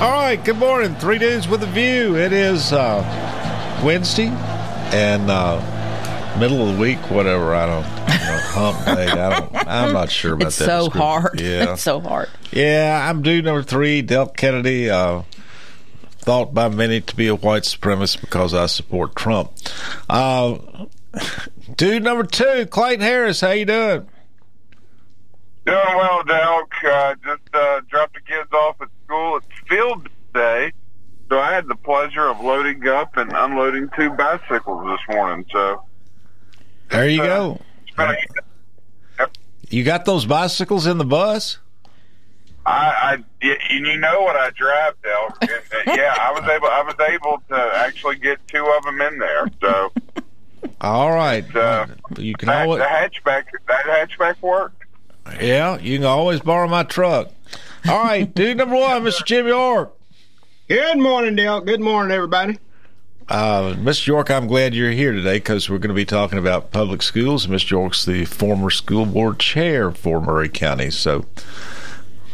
[0.00, 0.94] All right, good morning.
[0.94, 2.16] Three Dudes with a View.
[2.16, 3.02] It is uh,
[3.84, 7.54] Wednesday and uh, middle of the week, whatever.
[7.54, 9.08] I don't know, hump day.
[9.08, 10.64] I don't, I'm not sure about It's that.
[10.64, 11.00] so description.
[11.02, 11.40] hard.
[11.42, 11.72] Yeah.
[11.74, 12.30] It's so hard.
[12.50, 14.88] Yeah, I'm dude number three, Delk Kennedy.
[14.88, 15.22] Uh,
[16.20, 19.52] thought by many to be a white supremacist because I support Trump.
[20.08, 20.56] Uh,
[21.76, 23.42] dude number two, Clayton Harris.
[23.42, 24.06] How you doing?
[25.66, 26.68] Doing well, Delk.
[26.84, 29.36] Uh, just uh, dropped the kids off at school.
[29.36, 30.72] It's field day,
[31.30, 35.46] so I had the pleasure of loading up and unloading two bicycles this morning.
[35.52, 35.82] So
[36.90, 37.60] There you uh, go.
[37.86, 39.26] it's been a-
[39.70, 41.58] You got those bicycles in the bus?
[42.66, 42.72] I,
[43.42, 44.94] I and you know what I drive.
[45.02, 46.66] And, uh, yeah, I was able.
[46.68, 49.48] I was able to actually get two of them in there.
[49.62, 49.92] So
[50.82, 51.44] All right.
[51.56, 51.86] uh,
[52.18, 54.82] you can that, always, the hatchback, that hatchback worked.
[55.40, 57.30] yeah, you can always borrow my truck.
[57.88, 59.24] All right, dude number one, Mr.
[59.24, 59.96] Jim York.
[60.68, 61.60] Good morning, Dale.
[61.60, 62.58] Good morning, everybody.
[63.28, 64.08] Uh, Mr.
[64.08, 67.46] York, I'm glad you're here today because we're going to be talking about public schools.
[67.46, 67.70] Mr.
[67.70, 71.24] York's the former school board chair for Maury County, so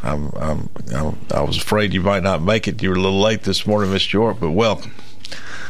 [0.02, 2.82] I'm, I'm, I'm, I was afraid you might not make it.
[2.82, 4.14] You were a little late this morning, Mr.
[4.14, 4.92] York, but welcome.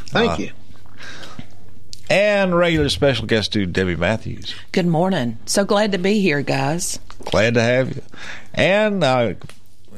[0.07, 0.51] Thank Uh, you.
[2.09, 4.55] And regular special guest dude Debbie Matthews.
[4.71, 5.39] Good morning.
[5.45, 7.01] So glad to be here, guys.
[7.25, 8.03] Glad to have you.
[8.55, 9.35] And uh,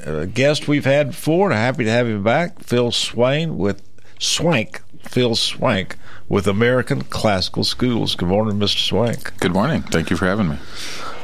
[0.05, 3.83] a guest we've had before, and happy to have him back, Phil Swain with
[4.19, 4.81] Schwenk.
[5.03, 5.95] Phil Schwenk
[6.29, 8.15] with American Classical Schools.
[8.15, 8.77] Good morning, Mr.
[8.77, 9.39] Schwenk.
[9.41, 9.83] Good morning.
[9.83, 10.59] Thank you for having me.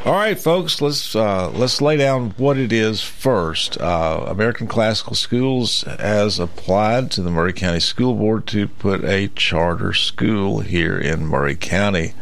[0.04, 3.80] All right, folks, let's uh, let's lay down what it is first.
[3.80, 9.28] Uh, American Classical Schools has applied to the Maury County School Board to put a
[9.28, 12.12] charter school here in Maury County.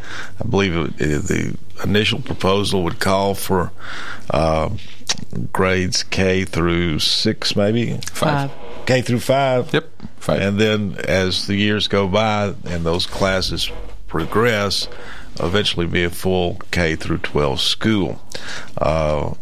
[0.41, 3.71] I believe it, it, the initial proposal would call for
[4.29, 4.69] uh,
[5.51, 8.51] grades K through six, maybe Five.
[8.85, 9.73] K through five.
[9.73, 9.89] Yep.
[10.17, 10.41] Five.
[10.41, 13.69] And then as the years go by and those classes
[14.07, 14.87] progress,
[15.39, 18.21] eventually be a full K through 12 school.
[18.77, 19.33] Uh,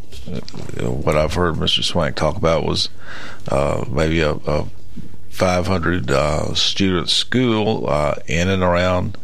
[0.79, 1.81] what I've heard Mr.
[1.81, 2.89] Schwenk talk about was
[3.49, 4.67] uh, maybe a, a
[5.29, 9.17] 500 uh, student school uh, in and around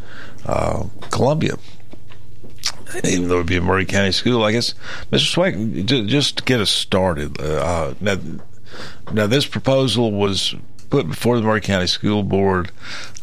[0.46, 1.58] uh, Columbia.
[3.04, 4.74] Even though it'd be a Maury County school, I guess,
[5.12, 5.52] Mr.
[5.54, 7.40] Schwenk, just to get us started.
[7.40, 8.18] Uh, now,
[9.12, 10.56] now, this proposal was
[10.90, 12.72] put before the Maury County School Board,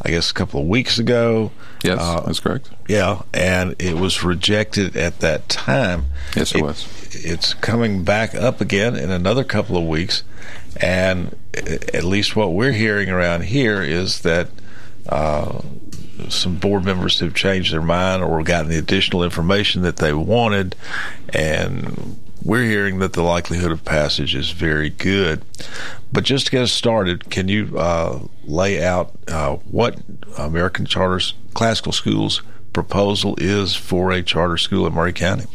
[0.03, 1.51] I guess, a couple of weeks ago.
[1.83, 2.69] yes, Uh, that's correct.
[2.87, 6.05] yeah, and it was rejected at that time.
[6.35, 6.87] Yes, it was.
[7.11, 10.23] It's coming back up again in another couple of weeks,
[10.77, 14.49] and at least what we're hearing around here is that
[15.09, 15.61] uh,
[16.29, 20.75] some board members have changed their mind or gotten the additional information that they wanted,
[21.29, 25.43] and we're hearing that the likelihood of passage is very good.
[26.13, 29.99] But just to get us started, can you uh, lay out uh, what
[30.37, 35.45] American Charter Classical Schools proposal is for a charter school in Maury County?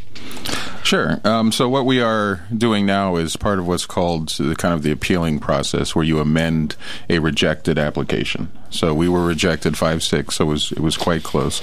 [0.83, 1.21] Sure.
[1.25, 4.83] Um, so what we are doing now is part of what's called the kind of
[4.83, 6.75] the appealing process, where you amend
[7.09, 8.51] a rejected application.
[8.71, 11.63] So we were rejected five six, so it was it was quite close.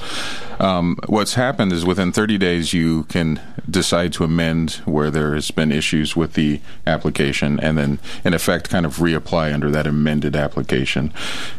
[0.60, 5.52] Um, what's happened is within 30 days you can decide to amend where there has
[5.52, 10.36] been issues with the application, and then in effect kind of reapply under that amended
[10.36, 11.14] application,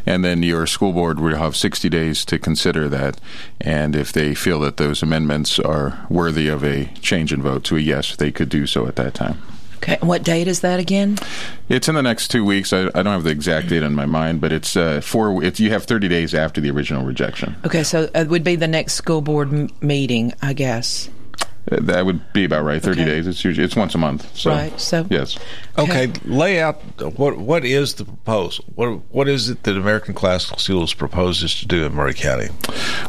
[0.04, 3.20] and then your school board will have 60 days to consider that,
[3.60, 7.76] and if they feel that those amendments are worthy of a change in vote to
[7.76, 9.40] a yes, they could do so at that time.
[9.88, 9.98] Okay.
[10.00, 11.18] and What date is that again?
[11.68, 12.72] It's in the next two weeks.
[12.72, 15.42] I, I don't have the exact date in my mind, but it's uh, four.
[15.42, 17.56] It's you have 30 days after the original rejection.
[17.64, 21.08] Okay, so it would be the next school board m- meeting, I guess.
[21.70, 22.82] That would be about right.
[22.82, 23.10] 30 Okay.
[23.10, 23.26] days.
[23.26, 24.28] It's usually it's once a month.
[24.36, 25.38] So, Right, so- yes.
[25.78, 26.80] Okay, lay out
[27.16, 28.64] what what is the proposal?
[28.74, 32.48] What what is it that American Classical Schools proposes to do in Maury County?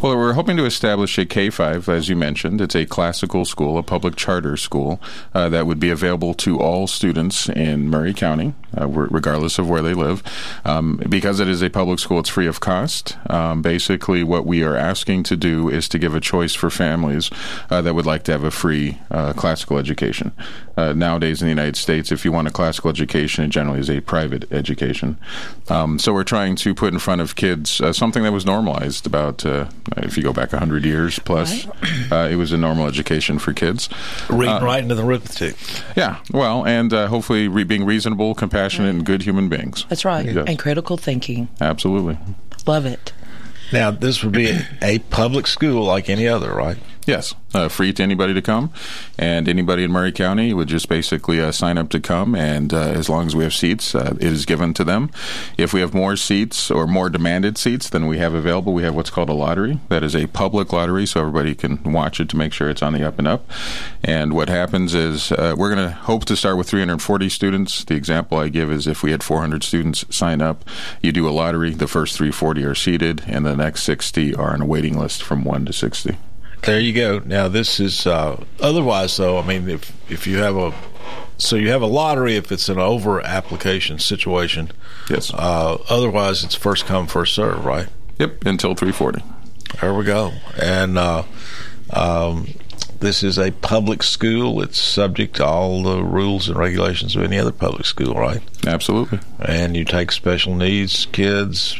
[0.03, 2.61] Well, we're hoping to establish a K 5, as you mentioned.
[2.61, 5.01] It's a classical school, a public charter school
[5.33, 9.81] uh, that would be available to all students in Maury County, uh, regardless of where
[9.81, 10.21] they live.
[10.63, 13.17] Um, because it is a public school, it's free of cost.
[13.31, 17.31] Um, basically, what we are asking to do is to give a choice for families
[17.71, 20.31] uh, that would like to have a a free uh, classical education.
[20.75, 23.89] Uh, nowadays in the United States, if you want a classical education, it generally is
[23.89, 25.17] a private education.
[25.69, 29.05] Um, so we're trying to put in front of kids uh, something that was normalized
[29.05, 29.67] about, uh,
[29.97, 31.67] if you go back 100 years plus,
[32.11, 33.87] uh, it was a normal education for kids.
[34.29, 35.55] Reading, writing, and arithmetic.
[35.95, 39.85] Yeah, well, and uh, hopefully re- being reasonable, compassionate, and good human beings.
[39.89, 40.25] That's right.
[40.25, 40.45] Yes.
[40.47, 41.49] And critical thinking.
[41.61, 42.17] Absolutely.
[42.65, 43.13] Love it.
[43.71, 46.77] Now, this would be a, a public school like any other, right?
[47.09, 48.71] Yes, uh, free to anybody to come,
[49.17, 52.77] and anybody in Maury County would just basically uh, sign up to come, and uh,
[52.77, 55.09] as long as we have seats, uh, it is given to them.
[55.57, 58.93] If we have more seats or more demanded seats than we have available, we have
[58.93, 59.79] what's called a lottery.
[59.89, 62.93] That is a public lottery, so everybody can watch it to make sure it's on
[62.93, 63.49] the up and up.
[64.03, 67.83] And what happens is uh, we're going to hope to start with 340 students.
[67.85, 70.63] The example I give is if we had 400 students sign up,
[71.01, 71.71] you do a lottery.
[71.71, 75.43] The first 340 are seated, and the next 60 are on a waiting list from
[75.43, 76.15] one to 60.
[76.63, 77.19] There you go.
[77.19, 79.39] Now, this is uh, otherwise, though.
[79.39, 80.73] I mean, if if you have a
[81.37, 84.71] so you have a lottery if it's an over application situation.
[85.09, 85.33] Yes.
[85.33, 87.87] Uh, otherwise, it's first come first serve, right?
[88.19, 89.23] Yep, until 340.
[89.79, 90.33] There we go.
[90.61, 91.23] And uh,
[91.91, 92.47] um,
[92.99, 94.61] this is a public school.
[94.61, 98.41] It's subject to all the rules and regulations of any other public school, right?
[98.67, 99.19] Absolutely.
[99.39, 101.79] And you take special needs kids,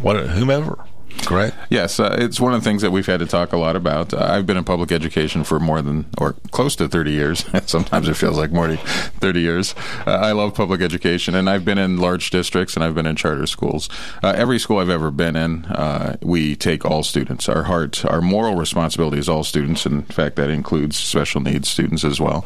[0.00, 0.78] what whomever.
[1.18, 1.56] Correct.
[1.70, 4.12] Yes, uh, it's one of the things that we've had to talk a lot about.
[4.12, 7.44] Uh, I've been in public education for more than, or close to 30 years.
[7.66, 9.74] Sometimes it feels like more than 30 years.
[10.06, 13.16] Uh, I love public education, and I've been in large districts and I've been in
[13.16, 13.88] charter schools.
[14.22, 17.48] Uh, every school I've ever been in, uh, we take all students.
[17.48, 19.86] Our heart, our moral responsibility is all students.
[19.86, 22.44] In fact, that includes special needs students as well.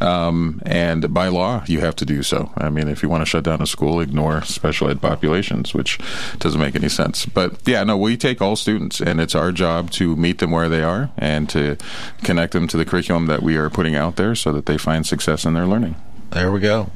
[0.00, 2.52] Um, and by law, you have to do so.
[2.56, 5.98] I mean, if you want to shut down a school, ignore special ed populations, which
[6.38, 7.26] doesn't make any sense.
[7.26, 10.68] But yeah, no, we take all students, and it's our job to meet them where
[10.68, 11.76] they are and to
[12.22, 15.04] connect them to the curriculum that we are putting out there so that they find
[15.04, 15.96] success in their learning.
[16.30, 16.88] There we go.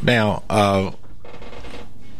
[0.00, 0.92] Now, uh,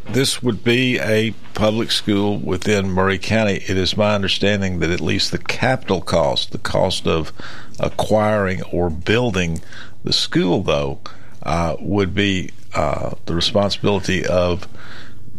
[0.09, 3.63] this would be a public school within Maury County.
[3.69, 7.31] It is my understanding that at least the capital cost, the cost of
[7.79, 9.61] acquiring or building
[10.03, 10.99] the school, though,
[11.41, 14.67] uh, would be uh, the responsibility of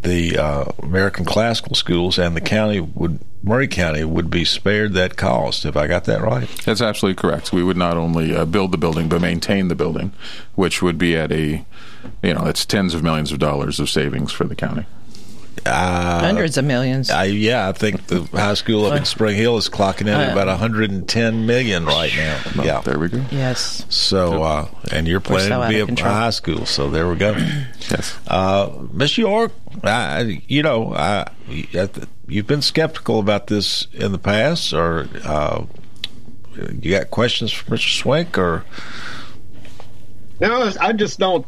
[0.06, 5.17] the uh, American Classical Schools, and the county would Maury County would be spared that
[5.17, 5.64] cost.
[5.64, 6.49] If I got that right?
[6.64, 7.53] That's absolutely correct.
[7.53, 10.12] We would not only uh, build the building but maintain the building,
[10.55, 11.64] which would be at a,
[12.23, 14.87] you know, it's tens of millions of dollars of savings for the county.
[15.64, 17.11] Uh, Hundreds of millions.
[17.11, 20.32] I, yeah, I think the high school up in Spring Hill is clocking in at
[20.32, 22.41] about 110 million right now.
[22.56, 23.25] Well, yeah, there we go.
[23.31, 23.85] yes.
[23.88, 26.12] So, uh, and you're planning so to be a control.
[26.12, 27.37] high school, so there we go.
[27.88, 28.19] Yes.
[28.26, 29.53] Uh, Miss York,
[29.85, 31.29] I, you know, I,
[32.26, 35.64] you've been skeptical about this in the past, or uh,
[36.81, 38.03] you got questions for Mr.
[38.03, 38.64] Schwenk, or
[40.41, 41.47] No, I just don't.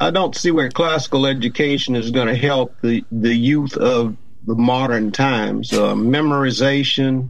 [0.00, 4.16] I don't see where classical education is going to help the the youth of
[4.46, 5.72] the modern times.
[5.72, 7.28] Uh, memorization,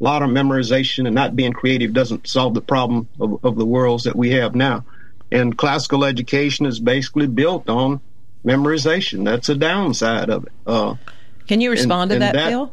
[0.00, 3.64] a lot of memorization, and not being creative doesn't solve the problem of, of the
[3.64, 4.84] worlds that we have now.
[5.32, 8.00] And classical education is basically built on
[8.44, 9.24] memorization.
[9.24, 10.52] That's a downside of it.
[10.66, 10.96] Uh,
[11.46, 12.72] Can you respond and to that, that- Bill?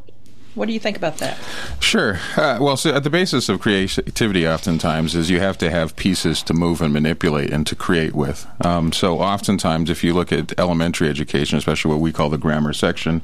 [0.57, 1.37] What do you think about that?
[1.79, 2.19] Sure.
[2.35, 6.41] Uh, well, so at the basis of creativity, oftentimes, is you have to have pieces
[6.43, 8.47] to move and manipulate and to create with.
[8.65, 12.73] Um, so, oftentimes, if you look at elementary education, especially what we call the grammar
[12.73, 13.21] section,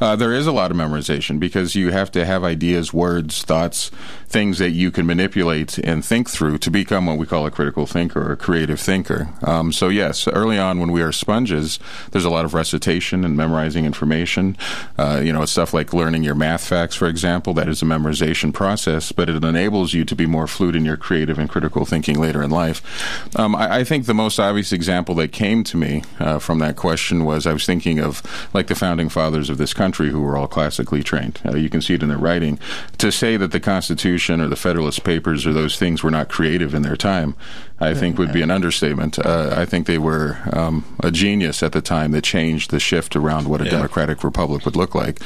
[0.00, 3.90] uh, there is a lot of memorization because you have to have ideas, words, thoughts,
[4.32, 7.86] things that you can manipulate and think through to become what we call a critical
[7.86, 9.28] thinker or a creative thinker.
[9.42, 11.78] Um, so, yes, early on when we are sponges,
[12.10, 14.56] there's a lot of recitation and memorizing information.
[14.96, 17.52] Uh, you know, stuff like learning your math facts, for example.
[17.52, 20.96] That is a memorization process, but it enables you to be more fluid in your
[20.96, 22.80] creative and critical thinking later in life.
[23.38, 26.76] Um, I, I think the most obvious example that came to me uh, from that
[26.76, 28.22] question was I was thinking of
[28.54, 31.38] like the founding fathers of this country who were all classically trained.
[31.44, 32.58] Uh, you can see it in their writing.
[32.96, 36.74] To say that the Constitution or the Federalist Papers or those things were not creative
[36.74, 37.34] in their time,
[37.82, 39.18] I think would be an understatement.
[39.18, 43.16] Uh, I think they were um, a genius at the time that changed the shift
[43.16, 45.20] around what a democratic republic would look like,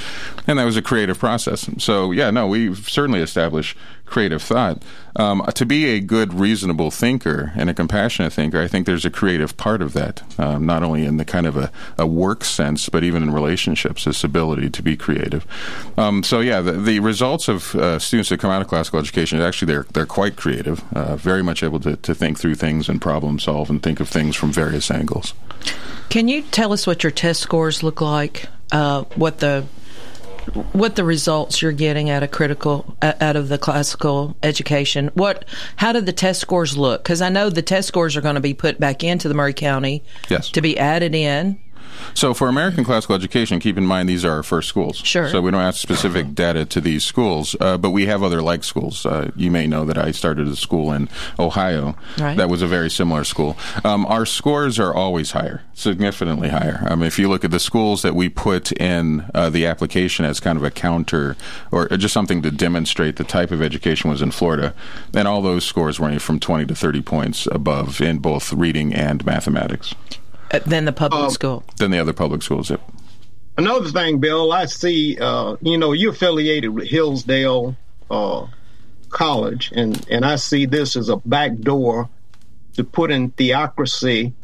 [0.47, 1.69] and that was a creative process.
[1.79, 4.83] So yeah, no, we've certainly established creative thought.
[5.17, 9.11] Um, to be a good, reasonable thinker and a compassionate thinker, I think there's a
[9.11, 12.89] creative part of that, um, not only in the kind of a, a work sense,
[12.89, 15.47] but even in relationships, this ability to be creative.
[15.97, 19.41] Um, so yeah, the, the results of uh, students that come out of classical education
[19.41, 23.03] actually they're they're quite creative, uh, very much able to, to think through things and
[23.03, 25.35] problem solve and think of things from various angles.
[26.11, 28.47] Can you tell us what your test scores look like?
[28.71, 29.65] Uh, what the
[30.73, 35.11] what the results you're getting out of critical uh, out of the classical education.
[35.15, 37.03] What how did the test scores look?
[37.03, 39.53] Because I know the test scores are going to be put back into the Maury
[39.53, 40.51] County Yes.
[40.53, 41.59] to be added in.
[42.15, 44.97] So for American classical education, keep in mind these are our first schools.
[44.99, 45.29] Sure.
[45.29, 48.65] So we don't have specific data to these schools, uh, but we have other like
[48.65, 49.05] schools.
[49.07, 52.37] Uh, you may know that I started a school in Ohio Right.
[52.37, 53.57] that was a very similar school.
[53.85, 56.87] Um, our scores are always higher, significantly higher.
[56.89, 60.41] Um, if you look at the schools that we put in uh, the application as
[60.41, 61.37] kind of a counter
[61.71, 64.75] or just something to demonstrate the type of education was in Florida,
[65.13, 69.27] then all those scores were from 20 to 30 points above in both reading and
[69.27, 69.95] mathematics
[70.53, 71.65] uh, Than the public Um, school.
[71.77, 72.71] than the other public schools.
[72.71, 72.81] Yep.
[73.59, 77.75] Another thing, Bill, I see, uh, you know, you're affiliated with Hillsdale
[78.11, 78.47] uh,
[79.09, 82.09] College, and, and I see this as a back door
[82.75, 84.35] to put in theocracy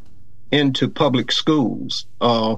[0.51, 2.07] into public schools.
[2.21, 2.57] Uh,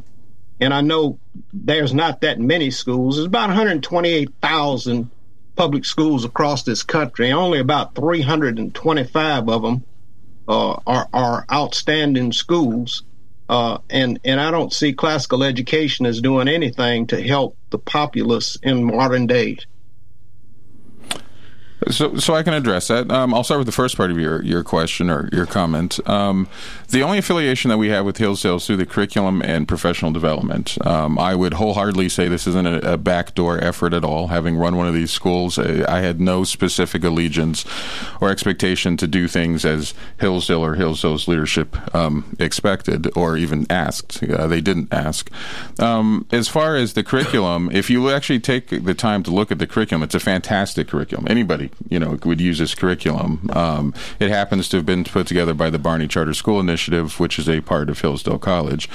[0.61, 1.19] and I know
[1.53, 3.17] there's not that many schools.
[3.17, 5.11] There's about 128,000
[5.57, 7.33] public schools across this country.
[7.33, 9.85] Only about 325 of them
[10.47, 13.03] uh, are, are outstanding schools.
[13.49, 18.57] Uh, and and I don't see classical education as doing anything to help the populace
[18.63, 19.67] in modern days.
[21.91, 23.11] So, so I can address that.
[23.11, 26.01] Um, I'll start with the first part of your, your question or your comment.
[26.09, 26.49] Um,
[26.89, 30.79] the only affiliation that we have with Hillsdale is through the curriculum and professional development.
[30.87, 34.29] Um, I would wholeheartedly say this isn't a, a backdoor effort at all.
[34.29, 37.65] Having run one of these schools, I, I had no specific allegiance
[38.21, 44.23] or expectation to do things as Hillsdale or Hillsdale's leadership um, expected or even asked.
[44.23, 45.31] Uh, they didn't ask.
[45.81, 49.59] Um, as far as the curriculum, if you actually take the time to look at
[49.59, 51.27] the curriculum, it's a fantastic curriculum.
[51.29, 53.51] Anybody, you know, would use this curriculum.
[53.53, 57.39] Um, it happens to have been put together by the Barney Charter School Initiative, which
[57.39, 58.89] is a part of Hillsdale College.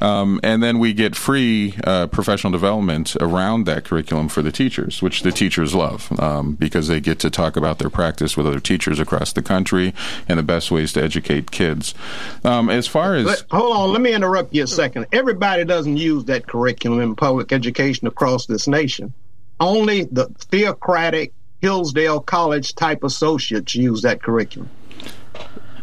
[0.00, 5.02] Um, and then we get free uh, professional development around that curriculum for the teachers,
[5.02, 8.60] which the teachers love um, because they get to talk about their practice with other
[8.60, 9.94] teachers across the country
[10.28, 11.94] and the best ways to educate kids.
[12.44, 15.06] Um, as far as Let, hold on, let me interrupt you a second.
[15.12, 19.12] Everybody doesn't use that curriculum in public education across this nation.
[19.60, 24.72] Only the theocratic Hillsdale College type associates use that curriculum.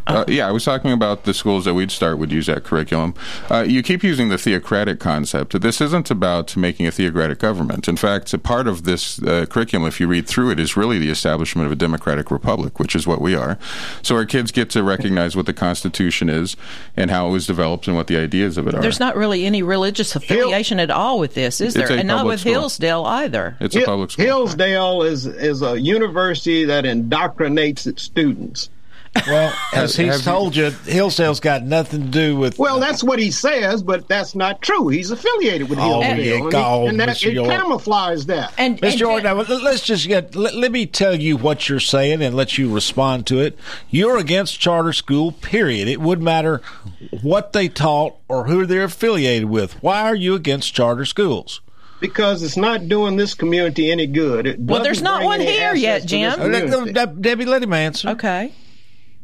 [0.08, 3.16] Uh, yeah, I was talking about the schools that we'd start would use that curriculum.
[3.50, 5.60] Uh, you keep using the theocratic concept.
[5.60, 7.88] This isn't about making a theocratic government.
[7.88, 11.00] In fact, a part of this uh, curriculum, if you read through it, is really
[11.00, 13.58] the establishment of a democratic republic, which is what we are.
[14.04, 16.56] So our kids get to recognize what the Constitution is
[16.96, 18.82] and how it was developed and what the ideas of it are.
[18.82, 21.98] There's not really any religious affiliation at all with this, is It's there?
[21.98, 22.54] And not with school.
[22.54, 23.58] Hillsdale either.
[23.60, 24.26] it's a public school.
[24.26, 28.70] Hillsdale is is a university that indoctrinates its students.
[29.28, 32.60] Well, as Have- he's have told you, Hillsdale's got nothing to do with.
[32.60, 34.88] Well, that's what he says, but that's not true.
[34.90, 37.28] He's affiliated with Oh, Hillsdale, yeah, and, he, and that, Mr.
[37.28, 37.50] it York.
[37.50, 38.54] camouflages that.
[38.58, 38.90] And, Mr.
[38.90, 40.36] and- Jordan, now, let- let's just get.
[40.36, 43.58] Let, let me tell you what you're saying and let you respond to it.
[43.90, 45.32] You're against charter school.
[45.32, 45.88] Period.
[45.88, 46.62] It wouldn't matter
[47.22, 49.82] what they taught or who they're affiliated with.
[49.84, 51.62] Why are you against charter schools?
[52.02, 54.58] because it's not doing this community any good.
[54.60, 56.40] Well, there's doesn't one here yet, Jim.
[56.40, 58.10] Uh, let- let- Debbie, let him answer.
[58.10, 58.52] Okay.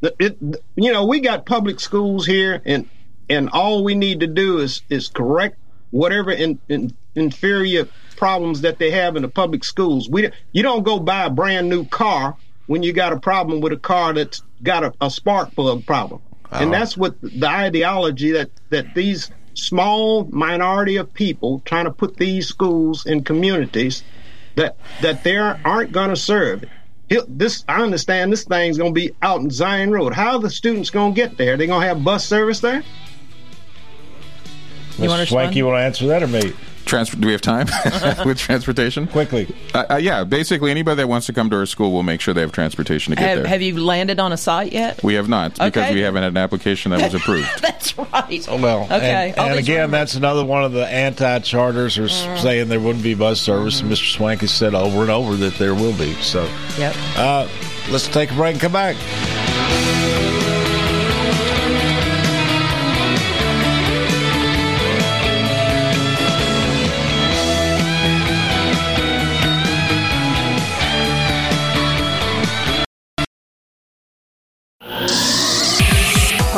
[0.01, 0.37] It,
[0.75, 2.89] you know, we got public schools here, and
[3.29, 5.57] and all we need to do is is correct
[5.91, 10.09] whatever in, in, inferior problems that they have in the public schools.
[10.09, 12.35] We you don't go buy a brand new car
[12.67, 16.21] when you got a problem with a car that's got a, a spark plug problem,
[16.51, 16.71] and oh.
[16.71, 22.47] that's what the ideology that that these small minority of people trying to put these
[22.47, 24.03] schools in communities
[24.55, 26.63] that that they aren't going to serve.
[27.11, 28.31] He'll- This I understand.
[28.31, 30.13] This thing's going to be out in Zion Road.
[30.13, 31.57] How are the students going to get there?
[31.57, 32.83] They going to have bus service there?
[34.97, 35.27] You wanna Mr.
[35.27, 36.53] Schwenk, you want to answer that or me?
[36.91, 37.67] Transfer, do we have time
[38.25, 39.07] with transportation?
[39.07, 39.47] Quickly.
[39.73, 42.33] Uh, uh, yeah, basically anybody that wants to come to our school will make sure
[42.33, 43.47] they have transportation to get Have, there.
[43.47, 45.01] have you landed on a site yet?
[45.01, 47.47] we have not because we haven't had an application that was approved.
[47.61, 48.45] That's right.
[48.49, 49.29] Oh, well, okay.
[49.37, 49.91] and, and again, rumors.
[49.91, 52.39] that's another one of the anti-charters are Mm.
[52.41, 54.17] saying there wouldn't be bus service, and Mr.
[54.17, 56.13] Schwenk has said over and over that there will be.
[56.15, 56.43] So,
[56.77, 56.95] Yep.
[57.15, 57.47] uh,
[57.89, 58.97] let's take a break and come back.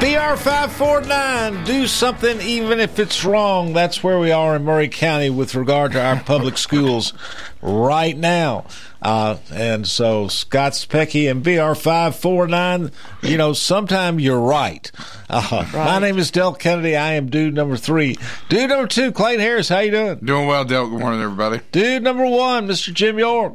[0.00, 3.72] BR549, do something even if it's wrong.
[3.72, 7.12] That's where we are in Maury County with regard to our public schools
[7.60, 8.64] right now.
[9.02, 12.92] Uh, and so Scott Specky and BR549,
[13.22, 14.90] you know, sometime you're right.
[15.28, 15.74] Uh, right.
[15.74, 16.96] My name is Delk Kennedy.
[16.96, 18.16] I am dude number three.
[18.48, 20.18] Dude number two, Clayton Harris, how you doing?
[20.18, 20.88] Doing well, Del.
[20.88, 21.60] Good morning, everybody.
[21.72, 22.92] Dude number one, Mr.
[22.92, 23.54] Jim York.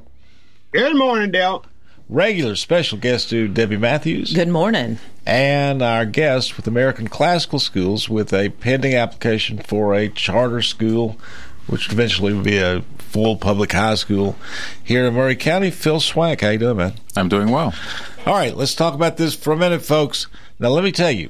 [0.75, 1.63] Good morning, Del
[2.09, 4.33] regular special guest to Debbie Matthews.
[4.33, 4.99] Good morning.
[5.25, 11.17] And our guest with American Classical Schools with a pending application for a charter school,
[11.67, 14.35] which eventually will be a full public high school
[14.83, 15.71] here in Maury County.
[15.71, 16.95] Phil Schwenk, how you doing, man?
[17.15, 17.73] I'm doing well.
[18.25, 20.27] All right, let's talk about this for a minute, folks.
[20.59, 21.29] Now, let me tell you,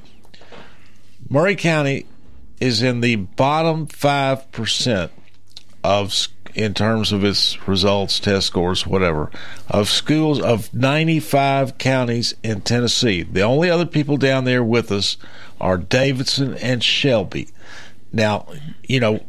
[1.30, 2.06] Maury County
[2.60, 5.12] is in the bottom five percent
[5.84, 6.12] of
[6.56, 9.30] in terms of its results, test scores, whatever,
[9.68, 13.22] of schools of 95 counties in Tennessee.
[13.22, 15.18] The only other people down there with us
[15.60, 17.50] are Davidson and Shelby.
[18.10, 18.48] Now,
[18.82, 19.20] you know,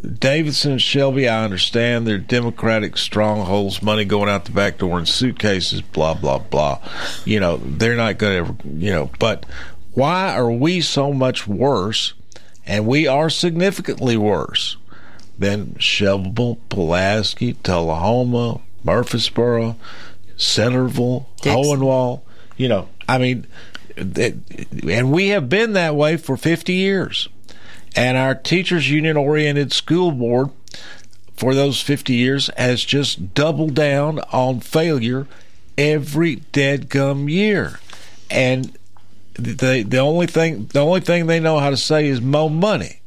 [0.00, 5.06] Davidson and Shelby, I understand they're Democratic strongholds, money going out the back door in
[5.06, 6.78] suitcases, blah, blah, blah.
[7.24, 9.44] You know, they're not going to you know, but
[9.92, 12.14] why are we so much worse?
[12.64, 14.76] And we are significantly worse
[15.40, 19.74] then Shelbyville, Pulaski, Tullahoma, Murfreesboro,
[20.36, 21.64] Centerville, Dickson.
[21.64, 22.20] Hohenwald.
[22.56, 23.46] You know, I mean,
[23.96, 27.28] and we have been that way for 50 years.
[27.96, 30.50] And our teachers union oriented school board
[31.34, 35.26] for those 50 years has just doubled down on failure
[35.76, 37.80] every dead gum year.
[38.30, 38.76] And
[39.34, 42.99] the the only thing the only thing they know how to say is more money.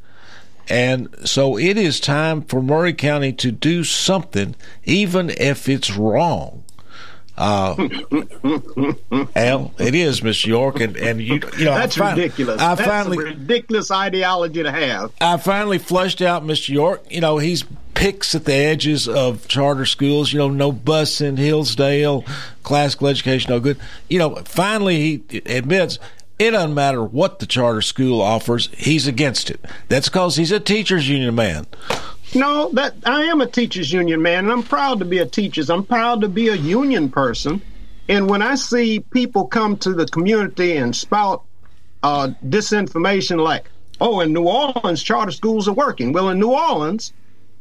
[0.70, 6.64] And so it is time for Maury County to do something, even if it's wrong.
[7.36, 7.76] Uh,
[9.36, 12.62] Al, it is, Miss York, and, and you, you know that's I ridiculous.
[12.62, 15.12] I that's finally, a ridiculous ideology to have.
[15.20, 16.70] I finally flushed out Mr.
[16.70, 17.04] York.
[17.10, 20.32] You know he's picks at the edges of charter schools.
[20.32, 22.24] You know, no bus in Hillsdale,
[22.62, 23.80] classical education, no good.
[24.10, 25.98] You know, finally he admits
[26.40, 29.60] it doesn't matter what the charter school offers, he's against it.
[29.88, 31.68] That's because he's a teachers union man.
[32.36, 35.70] No, that I am a teachers union man, and I'm proud to be a teachers.
[35.70, 37.62] I'm proud to be a union person.
[38.10, 41.44] And when I see people come to the community and spout
[42.02, 43.70] uh, disinformation like,
[44.02, 47.14] "Oh, in New Orleans, charter schools are working," well, in New Orleans,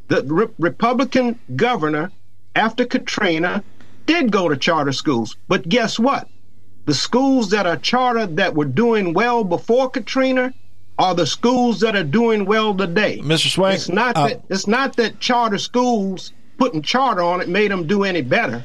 [0.08, 2.10] the re- Republican governor
[2.56, 3.62] after Katrina
[4.06, 6.28] did go to charter schools, but guess what?
[6.84, 10.52] The schools that are chartered that were doing well before Katrina
[10.98, 13.18] are the schools that are doing well today.
[13.18, 13.48] Mr.
[13.48, 17.70] Schwenk, it's not uh, that it's not that charter schools putting charter on it made
[17.70, 18.64] them do any better.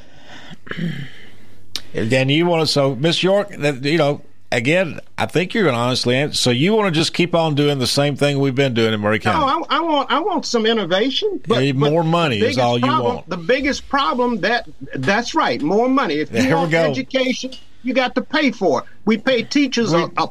[1.92, 5.80] Then you want to so Miss York, you know, again, I think you're going to
[5.80, 6.36] honestly answer.
[6.36, 9.00] So you want to just keep on doing the same thing we've been doing in
[9.00, 9.40] Maury County?
[9.40, 11.40] No, I, I want I want some innovation.
[11.46, 13.28] But, yeah, more money is all problem, you want.
[13.28, 16.16] The biggest problem that that's right, more money.
[16.16, 18.86] If you want education, you got to pay for it.
[19.04, 20.28] We pay teachers a, a,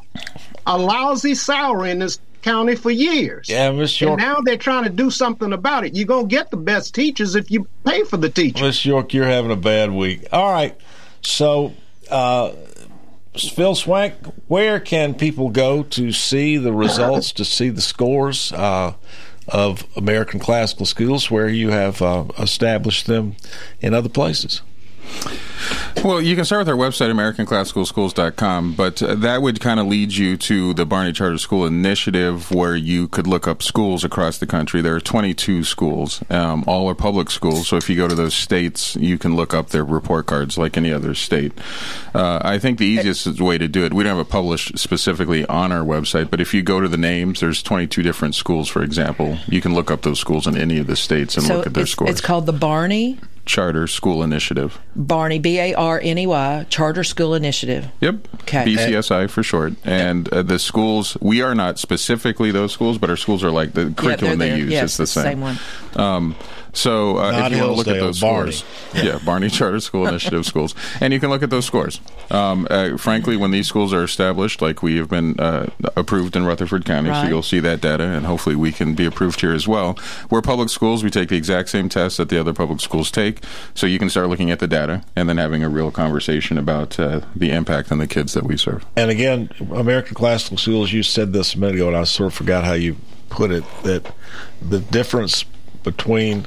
[0.65, 3.49] a lousy salary in this county for years.
[3.49, 4.19] Yeah, Miss York.
[4.19, 5.95] And now they're trying to do something about it.
[5.95, 8.61] You're gonna get the best teachers if you pay for the teachers.
[8.61, 10.27] Miss York, you're having a bad week.
[10.31, 10.79] All right,
[11.21, 11.73] so.
[12.09, 12.53] Uh,
[13.37, 18.93] Phil Schwenk, where can people go to see the results, to see the scores uh,
[19.47, 23.35] of American classical schools where you have uh, established them
[23.79, 24.61] in other places?
[26.03, 30.13] Well, you can start with our website, AmericanClassicalSchools.com, but uh, that would kind of lead
[30.13, 34.45] you to the Barney Charter School Initiative, where you could look up schools across the
[34.45, 34.81] country.
[34.81, 36.23] There are 22 schools.
[36.29, 39.53] Um, all are public schools, so if you go to those states, you can look
[39.53, 41.51] up their report cards like any other state.
[42.13, 45.45] Uh, I think the easiest way to do it, we don't have it published specifically
[45.47, 48.83] on our website, but if you go to the names, there's 22 different schools, for
[48.83, 49.37] example.
[49.47, 51.73] You can look up those schools in any of the states and so look at
[51.73, 52.11] their it's, scores.
[52.11, 54.79] it's called the Barney Charter School Initiative.
[54.95, 57.87] Barney B A R N E Y Charter School Initiative.
[58.01, 58.27] Yep.
[58.41, 58.65] Okay.
[58.65, 59.73] BCSI for short.
[59.83, 63.73] And uh, the schools, we are not specifically those schools, but our schools are like
[63.73, 64.71] the curriculum they use.
[64.71, 65.31] Yes, it's the it's the same.
[65.31, 65.59] same one.
[65.95, 66.35] Um,
[66.77, 68.51] so uh, if you want to look at those Barney.
[68.51, 69.19] scores, yeah.
[69.25, 71.99] Barney Charter School Initiative schools, and you can look at those scores.
[72.29, 76.45] Um, uh, frankly, when these schools are established, like we have been uh, approved in
[76.45, 79.67] Rutherford County, so you'll see that data, and hopefully we can be approved here as
[79.67, 79.97] well.
[80.29, 83.43] We're public schools; we take the exact same tests that the other public schools take,
[83.73, 86.99] so you can start looking at the data and then having a real conversation about
[86.99, 88.85] uh, the impact on the kids that we serve.
[88.95, 92.33] And again, American Classical Schools, you said this a minute ago, and I sort of
[92.33, 92.97] forgot how you
[93.29, 94.13] put it, that
[94.61, 95.43] the difference
[95.83, 96.45] between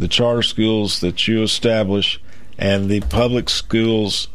[0.00, 2.20] the charter schools that you establish
[2.58, 4.28] and the public schools,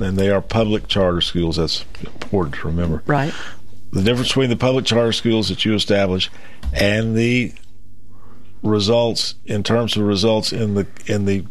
[0.00, 3.02] and they are public charter schools, that's important to remember.
[3.06, 3.32] Right.
[3.92, 6.30] The difference between the public charter schools that you establish
[6.72, 7.52] and the
[8.62, 11.44] results in terms of results in the in the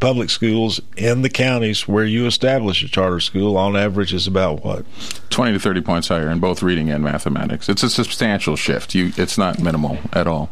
[0.00, 4.64] public schools in the counties where you establish a charter school on average is about
[4.64, 4.84] what
[5.30, 7.68] 20 to 30 points higher in both reading and mathematics.
[7.68, 8.94] It's a substantial shift.
[8.94, 10.50] You, it's not minimal at all.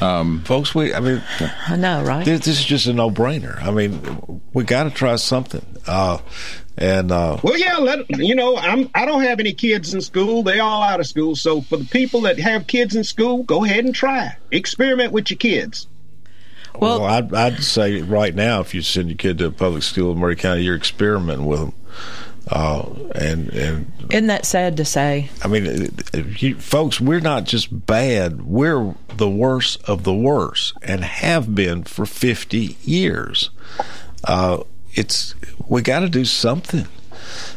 [0.00, 1.20] Um, folks we i mean
[1.66, 2.24] I know, right?
[2.24, 6.18] this, this is just a no-brainer i mean we got to try something uh
[6.78, 8.56] and uh Well, yeah, let you know.
[8.56, 8.88] I'm.
[8.94, 10.42] I don't have any kids in school.
[10.42, 11.36] They all out of school.
[11.36, 14.34] So for the people that have kids in school, go ahead and try.
[14.50, 15.88] Experiment with your kids.
[16.78, 20.12] Well, I'd, I'd say right now if you send your kid to a public school
[20.12, 21.74] in maury county you're experimenting with them
[22.48, 25.30] uh and and Isn't that sad to say?
[25.42, 25.64] I mean,
[26.12, 28.42] if you, folks, we're not just bad.
[28.42, 33.50] We're the worst of the worst and have been for 50 years.
[34.24, 35.34] Uh, it's
[35.68, 36.88] we got to do something.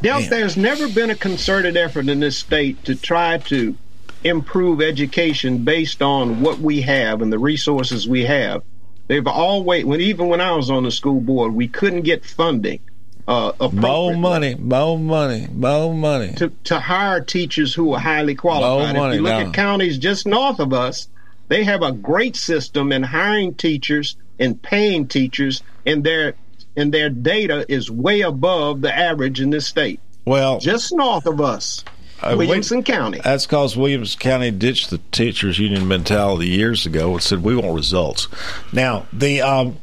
[0.04, 3.76] Now, there's never been a concerted effort in this state to try to
[4.24, 8.64] improve education based on what we have and the resources we have.
[9.08, 12.80] They've always, when even when I was on the school board, we couldn't get funding.
[13.28, 16.34] Uh, More money, more money, more money.
[16.34, 18.96] to, to hire teachers who are highly qualified.
[18.96, 19.48] money if you look now.
[19.48, 21.08] at counties just north of us,
[21.48, 26.34] they have a great system in hiring teachers and paying teachers, and their
[26.76, 30.00] and their data is way above the average in this state.
[30.26, 31.86] Well, just north of us,
[32.22, 33.20] Uh, Williamson County.
[33.24, 37.76] That's because Williams County ditched the teachers' union mentality years ago and said we want
[37.76, 38.28] results.
[38.72, 39.78] Now, the um,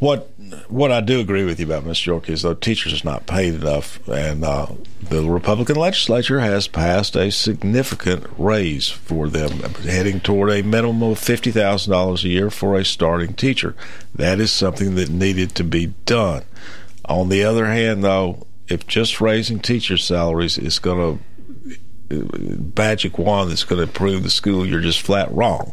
[0.00, 0.30] what
[0.68, 2.06] what I do agree with you about, Mr.
[2.06, 4.66] York, is though teachers is not paid enough, and uh,
[5.02, 11.18] the Republican legislature has passed a significant raise for them, heading toward a minimum of
[11.18, 13.74] fifty thousand dollars a year for a starting teacher.
[14.14, 16.44] That is something that needed to be done.
[17.04, 21.78] On the other hand, though, if just raising teachers' salaries is going to
[22.10, 25.72] magic wand that's going to improve the school, you're just flat wrong.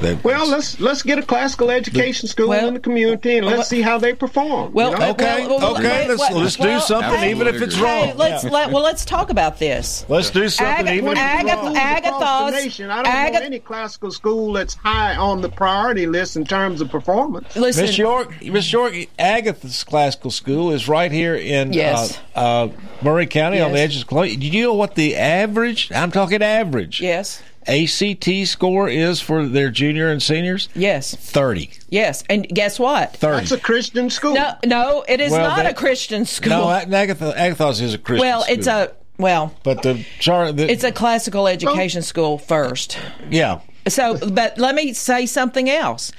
[0.00, 3.82] That, Well, let's let's get a classical education school in the community and let's see
[3.82, 4.72] how they perform.
[4.72, 5.10] Well, you know?
[5.10, 8.02] okay, okay, let's- let's do something, even if it's wrong.
[8.04, 8.18] Hey, wrong.
[8.18, 8.50] let's Yeah.
[8.50, 10.04] let well let's talk about this.
[10.08, 11.76] Let's do something, Aga- even if it's Aga- wrong.
[11.76, 12.52] Across the Agathos.
[12.64, 16.44] nation, I don't Aga- know any classical school that's high on the priority list in
[16.44, 17.54] terms of performance.
[17.56, 22.18] Miss York, Miss York, Agathos Classical School is right here in Yes.
[22.36, 22.68] uh, uh,
[23.02, 23.84] Murray County on the Yes.
[23.90, 24.36] edges of Columbia.
[24.36, 25.71] Do you know what the average?
[25.94, 27.00] I'm talking average.
[27.00, 27.42] Yes.
[27.66, 30.68] ACT score is for their junior and seniors.
[30.74, 31.14] Yes.
[31.14, 31.70] Thirty.
[31.90, 33.16] Yes, and guess what?
[33.16, 33.38] Thirty.
[33.38, 34.34] That's a Christian school.
[34.34, 36.50] No, no, it is Well, not that- a Christian school.
[36.50, 38.26] No, Agatha, Agathos is a Christian.
[38.26, 38.78] well, it's school.
[38.78, 40.56] a well, But the chart.
[40.56, 42.98] The, it's a classical education school first.
[43.30, 43.60] yeah.
[43.88, 46.12] So, but let me say something else.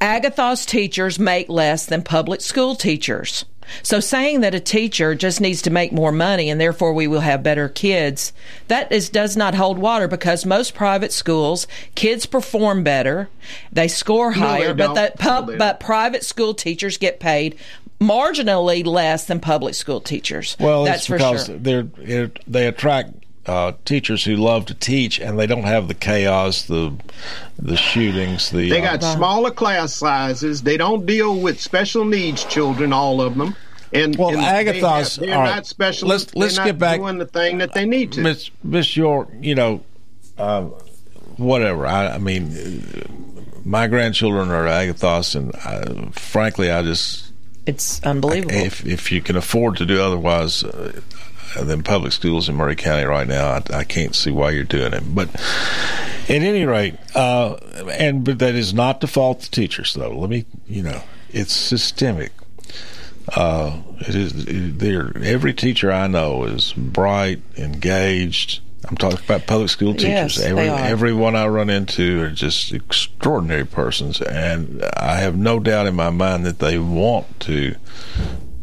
[0.00, 3.44] Agathos teachers make less than public school teachers.
[3.82, 7.20] So saying that a teacher just needs to make more money and therefore we will
[7.20, 8.32] have better kids,
[8.68, 13.28] that is does not hold water because most private schools, kids perform better,
[13.72, 17.56] they score No, they higher, but that pub, No, but private school teachers get paid
[18.00, 20.56] marginally less than public school teachers.
[20.60, 21.58] Well, that's it's for because sure.
[21.58, 23.14] they're, they're they attract
[23.46, 26.92] uh, teachers who love to teach, and they don't have the chaos, the
[27.58, 30.62] the shootings, the They uh, got smaller class sizes.
[30.62, 33.54] They don't deal with special needs children, all of them.
[33.92, 35.54] And Well, and Agathos- they are all right.
[35.56, 36.08] not special.
[36.08, 38.20] Let's- let's they're get not back- doing the thing that they need to.
[38.20, 39.80] Miss Miss York, you know,
[40.36, 40.62] uh,
[41.36, 41.86] whatever.
[41.86, 43.08] I, I mean, uh,
[43.64, 47.32] my grandchildren are Agathos, and I, frankly, I just
[47.64, 48.54] It's unbelievable.
[48.54, 51.00] If if you can afford to do otherwise uh,
[51.64, 54.92] than public schools in Maury County right now, I, I can't see why you're doing
[54.92, 55.02] it.
[55.14, 57.54] But at any rate, uh,
[57.92, 60.16] and but that is not the fault of the teachers, though.
[60.18, 62.32] Let me, you know, it's systemic.
[63.34, 64.76] Uh, it is.
[64.78, 68.60] There, every teacher I know is bright, engaged.
[68.88, 70.08] I'm talking about public school teachers.
[70.08, 75.58] Yes, they every everyone I run into are just extraordinary persons, and I have no
[75.58, 77.74] doubt in my mind that they want to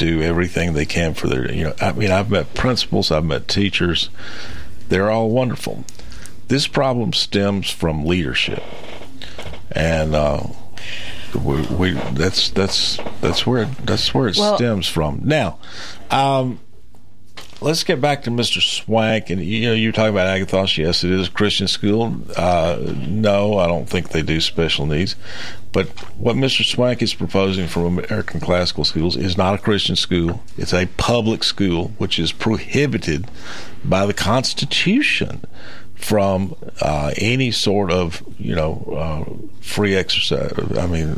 [0.03, 1.51] do everything they can for their.
[1.51, 4.09] You know, I mean, I've met principals, I've met teachers.
[4.89, 5.85] They're all wonderful.
[6.47, 8.61] This problem stems from leadership,
[9.71, 10.43] and uh,
[11.33, 15.21] we, we that's that's that's where it, that's where it Well- stems from.
[15.23, 15.57] Now,
[16.11, 16.59] um,
[17.63, 18.59] let's get back to Mr.
[18.59, 19.29] Schwenk.
[19.29, 20.77] And you know, you talking about Agathos.
[20.77, 22.15] Yes, it is a Christian school.
[22.35, 25.15] Uh, no, I don't think they do special needs.
[25.71, 26.61] But what Mr.
[26.61, 30.43] Schwenk is proposing for American classical schools is not a Christian school.
[30.57, 33.29] It's a public school, which is prohibited
[33.83, 35.41] by the Constitution
[35.95, 40.53] from uh, any sort of you know uh, free exercise.
[40.77, 41.17] I mean,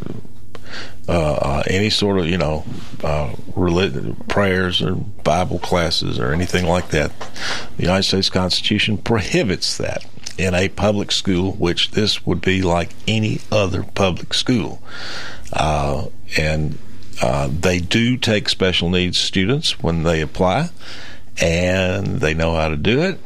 [1.08, 2.66] uh, uh, any sort of you know
[3.04, 7.12] uh, relig- prayers or Bible classes or anything like that.
[7.78, 10.06] The United States Constitution prohibits that
[10.38, 14.82] in a public school, which this would be like any other public school,
[15.54, 16.78] uh, and
[17.62, 20.70] they do take special needs students when they apply,
[21.40, 23.20] and they know how to do it,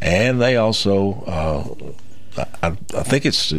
[0.00, 1.94] and they also.
[2.62, 3.54] I, I think it's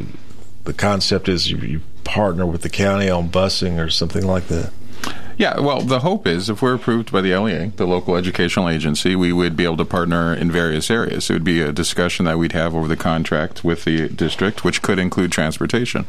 [0.68, 4.72] the concept is you, you partner with the county on busing or something like that.
[5.38, 9.16] Yeah, well, the hope is if we're approved by the LEA, the local educational agency,
[9.16, 11.30] we would be able to partner in various areas.
[11.30, 14.82] It would be a discussion that we'd have over the contract with the district, which
[14.82, 16.08] could include transportation.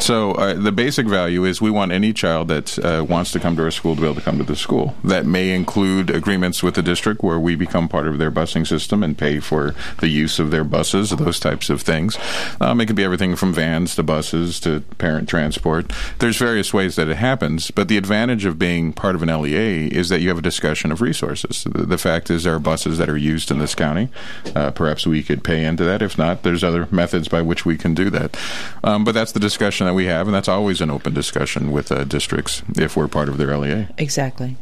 [0.00, 3.54] So uh, the basic value is we want any child that uh, wants to come
[3.56, 4.96] to our school to be able to come to the school.
[5.04, 9.04] That may include agreements with the district where we become part of their busing system
[9.04, 12.18] and pay for the use of their buses, those types of things.
[12.60, 15.92] Um, it could be everything from vans to buses to parent transport.
[16.18, 19.88] There's various ways that it happens, but the advantage of being part of an LEA
[19.88, 21.66] is that you have a discussion of resources.
[21.70, 24.08] The, fact is, there are buses that are used in this county.
[24.56, 26.00] Uh, perhaps we could pay into that.
[26.00, 28.38] If not, there's other methods by which we can do that.
[28.82, 31.92] Um, but that's the discussion that we have, and that's always an open discussion with
[31.92, 33.88] uh, districts if we're part of their LEA.
[33.98, 34.56] Exactly.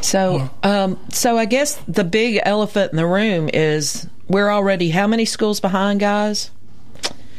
[0.00, 5.06] So, um, so I guess the big elephant in the room is we're already how
[5.06, 6.50] many schools behind, guys?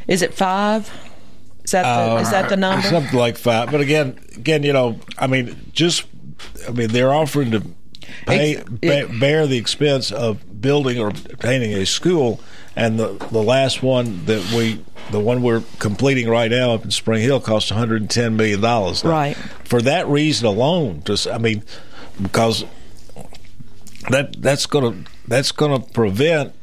[0.07, 0.89] Is it five?
[1.63, 2.85] Is that the, is that the number?
[2.85, 3.71] Uh, Something like five.
[3.71, 6.03] But again, again, you know, I mean, just,
[6.67, 7.63] I mean, they're offering to
[8.25, 12.41] pay ba- bear the expense of building or obtaining a school,
[12.75, 16.91] and the the last one that we, the one we're completing right now up in
[16.91, 19.03] Spring Hill, cost 110 million dollars.
[19.03, 19.35] Right.
[19.63, 21.63] For that reason alone, just I mean,
[22.21, 22.65] because
[24.09, 24.95] that that's gonna
[25.27, 26.53] that's gonna prevent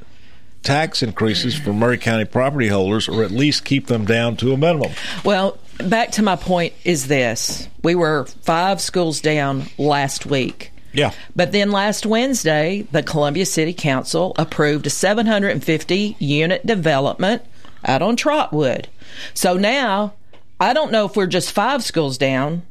[0.62, 4.56] tax increases for Maury County property holders, or at least keep them down to a
[4.56, 4.92] minimum.
[5.24, 10.72] Well, back to my point is this: we were five schools down last week.
[10.92, 11.12] Yeah.
[11.36, 17.42] But then last Wednesday, the Columbia City Council approved a 750 unit development
[17.84, 18.88] out on Trotwood.
[19.34, 20.14] So now,
[20.58, 22.62] I don't know if we're just five schools down.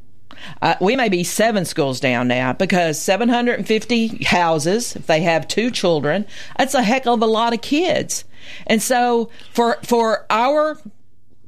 [0.62, 5.70] Uh, we may be seven schools down now because 750 houses, if they have two
[5.70, 6.26] children,
[6.58, 8.24] that's a heck of a lot of kids.
[8.66, 10.78] And so for for our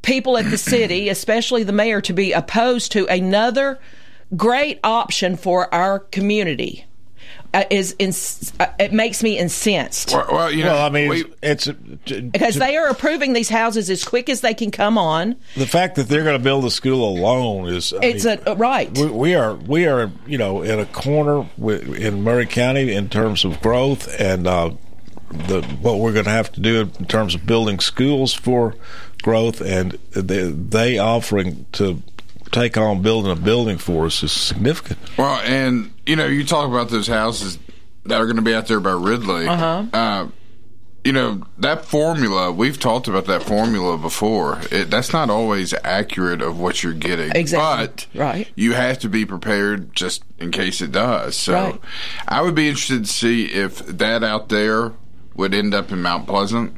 [0.02, 3.78] people at the city, especially the mayor, to be opposed to another
[4.36, 6.86] great option for our community
[7.70, 12.76] is ins- uh, it makes me incensed Well, you know, I mean, it's, because they
[12.76, 15.36] are approving these houses as quick as they can come on.
[15.56, 17.92] the fact that they're going to build a school alone is.
[17.92, 18.90] I It's mean, a right.
[18.96, 23.08] we, we are we are you know in a corner wi- in Maury County in
[23.08, 24.70] terms of growth and uh,
[25.30, 28.74] the what we're going to have to do in terms of building schools for
[29.22, 32.02] growth and they, they offering to
[32.52, 34.98] take on building a building for us is significant.
[35.18, 37.58] Well, and you know, you talk about those houses
[38.04, 39.46] that are going to be out there by Ridley.
[39.46, 39.86] Uh-huh.
[39.92, 40.28] Uh,
[41.04, 42.52] you know that formula.
[42.52, 44.60] We've talked about that formula before.
[44.70, 47.32] It, that's not always accurate of what you're getting.
[47.34, 48.06] Exactly.
[48.12, 48.48] But right.
[48.54, 51.36] you have to be prepared just in case it does.
[51.36, 51.80] So, Right.
[52.28, 54.92] I would be interested to see if that out there
[55.34, 56.76] would end up in Mount Pleasant.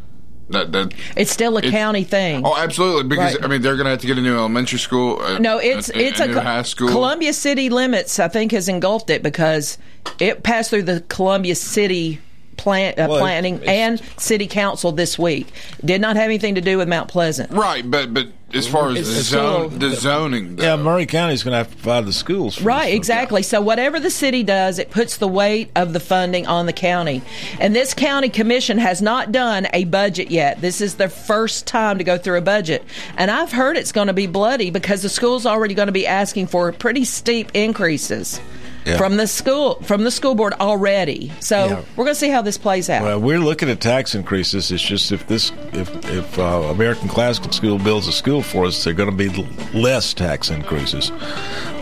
[0.51, 2.43] That that It's still a It- county thing.
[2.45, 3.05] Oh, absolutely.
[3.05, 3.45] Because Right.
[3.45, 5.21] I mean, they're going to have to get a new elementary school.
[5.23, 6.89] A, No, it's a, it's a, a, high school.
[6.89, 8.19] Columbia City limits.
[8.19, 9.79] I think has engulfed it because
[10.21, 12.21] it passed through the Columbia City
[12.57, 15.49] plant, uh, Well, planning and city council this week.
[15.85, 17.51] Did not have anything to do with Mount Pleasant.
[17.51, 21.43] Right, but but as far as the the zone, the zoning, Yeah, Maury County is
[21.43, 22.59] going to have to provide the schools.
[22.59, 23.43] For Right, exactly.
[23.43, 27.23] So whatever the city does, it puts the weight of the funding on the county.
[27.59, 30.61] And this county commission has not done a budget yet.
[30.61, 32.85] This is their first time to go through a budget.
[33.17, 36.07] And I've heard it's going to be bloody because the school's already going to be
[36.07, 38.41] asking for pretty steep increases.
[38.85, 38.99] Yeah.
[38.99, 41.33] From the school, from the school board already.
[41.41, 41.83] So Yeah.
[41.97, 43.03] we're going to see how this plays out.
[43.03, 44.71] Well, we're looking at tax increases.
[44.71, 48.85] It's just if this, if if uh, American Classical School builds a school for us,
[48.85, 49.29] they're going to be
[49.73, 51.11] less tax increases.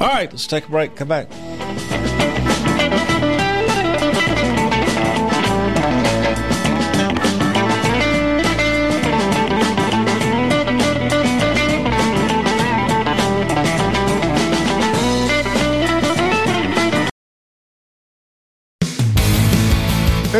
[0.00, 0.94] All right, let's take a break.
[0.96, 1.28] Come back.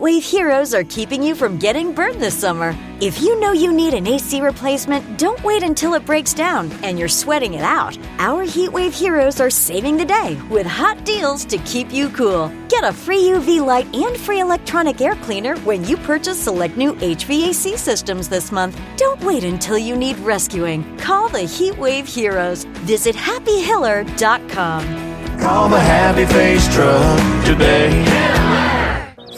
[0.00, 2.74] Heatwave Heroes are keeping you from getting burned this summer.
[3.02, 6.98] If you know you need an AC replacement, don't wait until it breaks down and
[6.98, 7.98] you're sweating it out.
[8.18, 12.50] Our Heatwave Heroes are saving the day with hot deals to keep you cool.
[12.70, 16.94] Get a free UV light and free electronic air cleaner when you purchase select new
[16.94, 18.80] HVAC systems this month.
[18.96, 20.96] Don't wait until you need rescuing.
[20.96, 22.64] Call the Heatwave Heroes.
[22.88, 24.82] Visit happyhiller.com.
[25.40, 28.79] Call the Happy Face Truck today.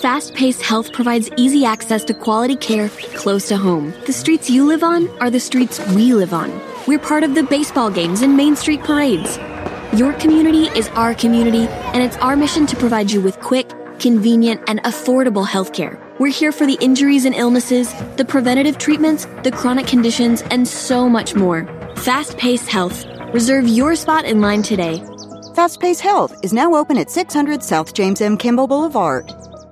[0.02, 3.94] Fast Pace Health provides easy access to quality care close to home.
[4.04, 6.50] The streets you live on are the streets we live on.
[6.88, 9.38] We're part of the baseball games and Main Street parades.
[9.96, 14.60] Your community is our community, and it's our mission to provide you with quick, convenient,
[14.66, 16.02] and affordable health care.
[16.18, 21.08] We're here for the injuries and illnesses, the preventative treatments, the chronic conditions, and so
[21.08, 21.64] much more.
[21.94, 23.04] Fast Pace Health.
[23.32, 25.00] Reserve your spot in line today.
[25.54, 28.36] Fast Pace Health is now open at 600 South James M.
[28.36, 29.32] Campbell Boulevard.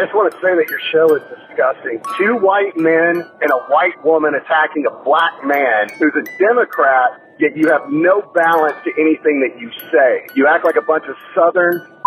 [0.00, 2.00] I just want to say that your show is disgusting.
[2.16, 7.52] Two white men and a white woman attacking a black man who's a Democrat, yet
[7.54, 10.24] you have no balance to anything that you say.
[10.34, 11.84] You act like a bunch of Southern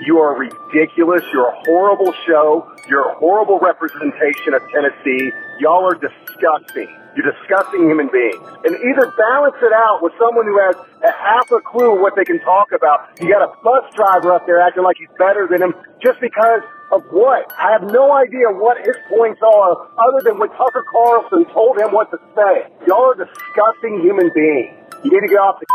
[0.00, 1.22] You are ridiculous.
[1.32, 2.70] You're a horrible show.
[2.88, 5.30] You're a horrible representation of Tennessee.
[5.60, 6.25] Y'all are disgusting.
[7.16, 8.44] You're disgusting human beings.
[8.64, 12.24] And either balance it out with someone who has a half a clue what they
[12.24, 13.08] can talk about.
[13.20, 15.72] You got a bus driver up there acting like he's better than him
[16.04, 16.60] just because
[16.92, 17.50] of what?
[17.58, 21.90] I have no idea what his points are other than what Tucker Carlson told him
[21.90, 22.68] what to say.
[22.86, 24.76] Y'all are disgusting human beings.
[25.02, 25.66] You need to get off the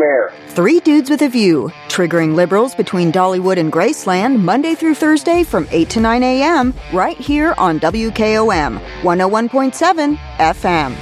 [0.00, 0.32] mayor.
[0.48, 5.68] Three Dudes with a View, triggering liberals between Dollywood and Graceland Monday through Thursday from
[5.70, 6.74] 8 to 9 a.m.
[6.92, 10.96] right here on WKOM 101.7 FM.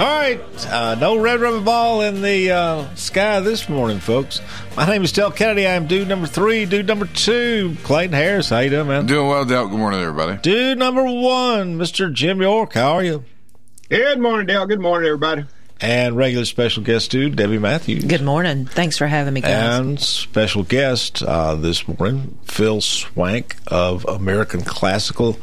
[0.00, 4.40] All right, uh, no red rubber ball in the uh, sky this morning, folks.
[4.74, 5.66] My name is Delk Kennedy.
[5.66, 6.64] I am dude number three.
[6.64, 8.48] Dude number two, Clayton Harris.
[8.48, 9.04] How you doing, man?
[9.04, 9.68] Doing well, Delk.
[9.68, 10.38] Good morning, everybody.
[10.40, 12.10] Dude number one, Mr.
[12.10, 12.72] Jim York.
[12.72, 13.26] How are you?
[13.90, 14.64] Good morning, Dale.
[14.64, 15.44] Good morning, everybody.
[15.82, 18.04] And regular special guest dude, Debbie Matthews.
[18.04, 18.64] Good morning.
[18.64, 19.80] Thanks for having me, guys.
[19.80, 25.38] And special guest uh, this morning, Phil Schwenk of American Classical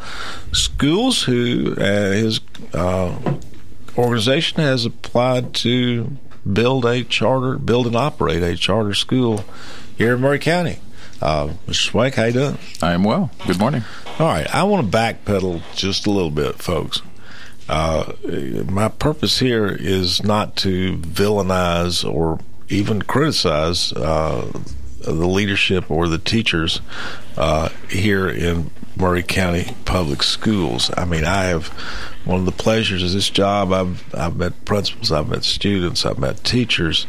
[0.52, 2.40] Schools, who uh, his
[2.74, 3.38] uh,
[3.98, 6.18] organization has applied to
[6.52, 9.44] build a charter, build and operate a charter school
[9.98, 10.80] here in Maury County.
[11.22, 11.90] Uh, Mr.
[11.92, 12.58] Schwenk, how you doing?
[12.82, 13.32] I am well.
[13.48, 13.84] Good morning.
[14.20, 17.02] All right, I want to backpedal just a little bit, folks.
[17.68, 18.14] Uh,
[18.68, 22.40] my purpose here is not to villainize or
[22.70, 24.52] even criticize uh,
[25.00, 26.82] the leadership or the teachers
[27.36, 28.70] uh, here in
[29.00, 30.92] Maury County Public Schools.
[30.98, 31.68] I mean, I have
[32.26, 33.72] one of the pleasures of this job.
[33.72, 37.06] I've I've met principals, I've met students, I've met teachers.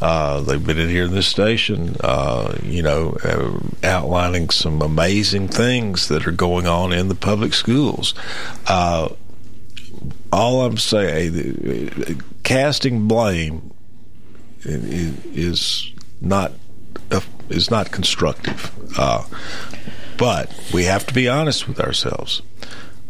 [0.00, 5.48] Uh, they've been in here in this station, uh, you know, uh, outlining some amazing
[5.48, 8.14] things that are going on in the public schools.
[8.66, 9.08] Uh,
[10.32, 13.72] all I'm saying, casting blame
[14.64, 16.52] is not
[17.48, 18.70] is not constructive.
[20.22, 22.42] But we have to be honest with ourselves.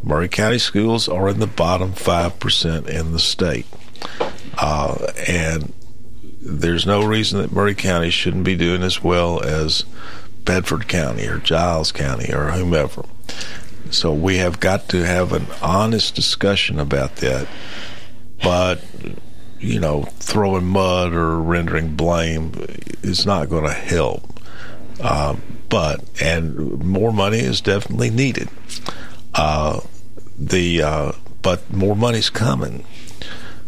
[0.03, 3.67] Maury County schools are in the bottom five percent in the state,
[4.57, 5.75] uh, and
[6.41, 9.85] there's no reason that Maury County shouldn't be doing as well as
[10.47, 13.05] Bedford County or Giles County or whomever.
[13.91, 17.47] So we have got to have an honest discussion about that.
[18.43, 18.81] But,
[19.61, 22.53] you know, throwing mud or rendering blame
[23.03, 24.41] is not going to help.
[24.99, 25.37] Uh,
[25.73, 28.51] but, and more money is definitely needed.
[29.35, 29.81] Uh,
[30.39, 32.85] the, uh, but more money's coming.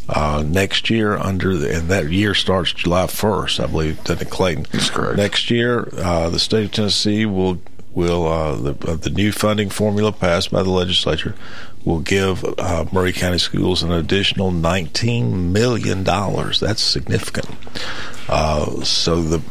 [0.07, 4.67] Uh, next year, under the, and that year starts July 1st, I believe, doesn't Clayton?
[4.71, 5.17] That's correct.
[5.17, 7.63] Next year, uh, the state of Tennessee will
[7.95, 11.35] will uh, the uh, the new funding formula passed by the legislature
[11.85, 16.61] will give uh, Maury County Schools an additional nineteen million dollars.
[16.61, 17.49] That's significant.
[18.29, 19.43] Uh, so the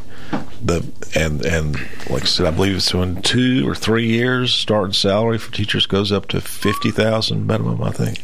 [0.61, 1.75] the and and
[2.09, 4.53] like I said, I believe it's in two or three years.
[4.53, 7.83] Starting salary for teachers goes up to fifty thousand minimum.
[7.83, 8.23] I think.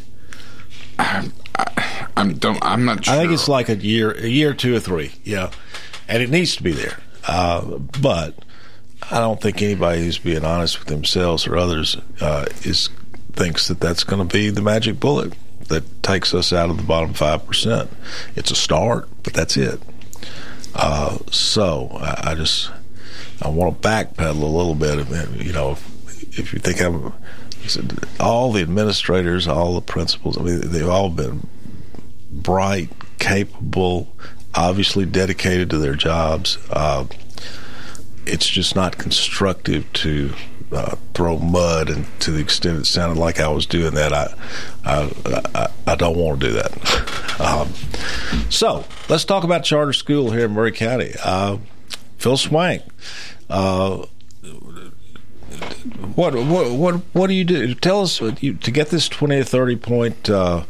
[0.98, 1.30] I,
[2.16, 2.58] I'm don't.
[2.62, 3.04] I'm not.
[3.04, 3.14] Sure.
[3.14, 5.12] I think it's like a year, a year, two or three.
[5.24, 5.50] Yeah,
[6.08, 6.98] and it needs to be there.
[7.26, 8.34] Uh, but
[9.10, 12.90] I don't think anybody who's being honest with themselves or others uh, is
[13.32, 15.34] thinks that that's going to be the magic bullet
[15.68, 17.90] that takes us out of the bottom five percent.
[18.36, 19.80] It's a start, but that's it.
[20.74, 22.70] Uh, so I, I, just
[23.42, 25.06] I want to backpedal a little bit.
[25.44, 27.12] You know, if, if you think I'm
[28.18, 31.46] all the administrators, all the principals, I mean, they've all been
[32.30, 34.14] bright, capable,
[34.54, 36.58] obviously dedicated to their jobs.
[36.70, 37.06] Uh,
[38.26, 40.32] it's just not constructive to
[40.72, 44.34] uh, throw mud, and to the extent it sounded like I was doing that, I
[44.84, 45.10] I,
[45.54, 47.40] I, I don't want to do that.
[47.40, 47.72] um,
[48.50, 51.12] so let's talk about charter school here in Maury County.
[51.24, 51.58] Uh,
[52.18, 52.82] Phil Schwenk.
[53.48, 54.06] Uh,
[56.14, 57.74] what what what what do you do?
[57.74, 60.64] Tell us you, to get this twenty or thirty point, uh,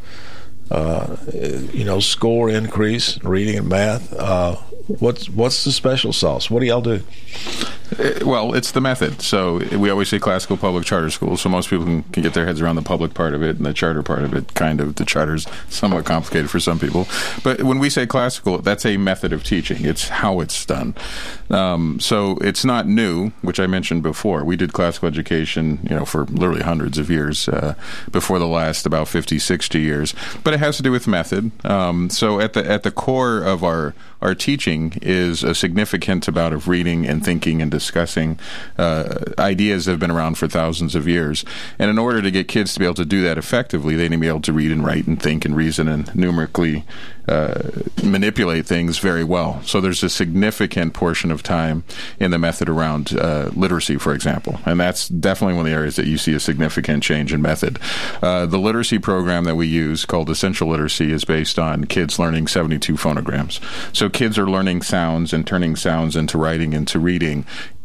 [0.70, 1.16] uh,
[1.72, 4.12] you know, score increase in reading and math.
[4.98, 6.50] What's what's the special sauce?
[6.50, 7.02] What do y'all do?
[7.98, 9.20] Uh, Well, it's the method.
[9.22, 11.40] So we always say classical public charter schools.
[11.40, 13.66] So most people can, can get their heads around the public part of it and
[13.66, 14.54] the charter part of it.
[14.54, 17.06] Kind of the charter's somewhat complicated for some people.
[17.42, 19.84] But when we say classical, that's a method of teaching.
[19.84, 20.94] It's how it's done.
[21.50, 24.44] Um, so it's not new, which I mentioned before.
[24.44, 27.74] We did classical education, you know, for literally hundreds of years uh,
[28.12, 30.14] before the last about 50, 60 years.
[30.44, 31.50] But it has to do with method.
[31.64, 36.54] Um, so at the at the core of our are teaching is a significant amount
[36.54, 38.38] of reading and thinking and discussing
[38.78, 41.44] uh, ideas that have been around for thousands of years.
[41.78, 44.16] And in order to get kids to be able to do that effectively, they need
[44.16, 46.84] to be able to read and write and think and reason and numerically
[47.30, 47.70] uh,
[48.02, 49.62] manipulate things very well.
[49.62, 51.84] So there's a significant portion of time
[52.18, 55.94] in the method around uh, literacy, for example, and that's definitely one of the areas
[55.94, 57.78] that you see a significant change in method.
[58.20, 62.48] Uh, the literacy program that we use, called Essential Literacy, is based on kids learning
[62.48, 63.60] 72 phonograms.
[63.94, 67.44] So kids are learning sounds and turning sounds into writing into reading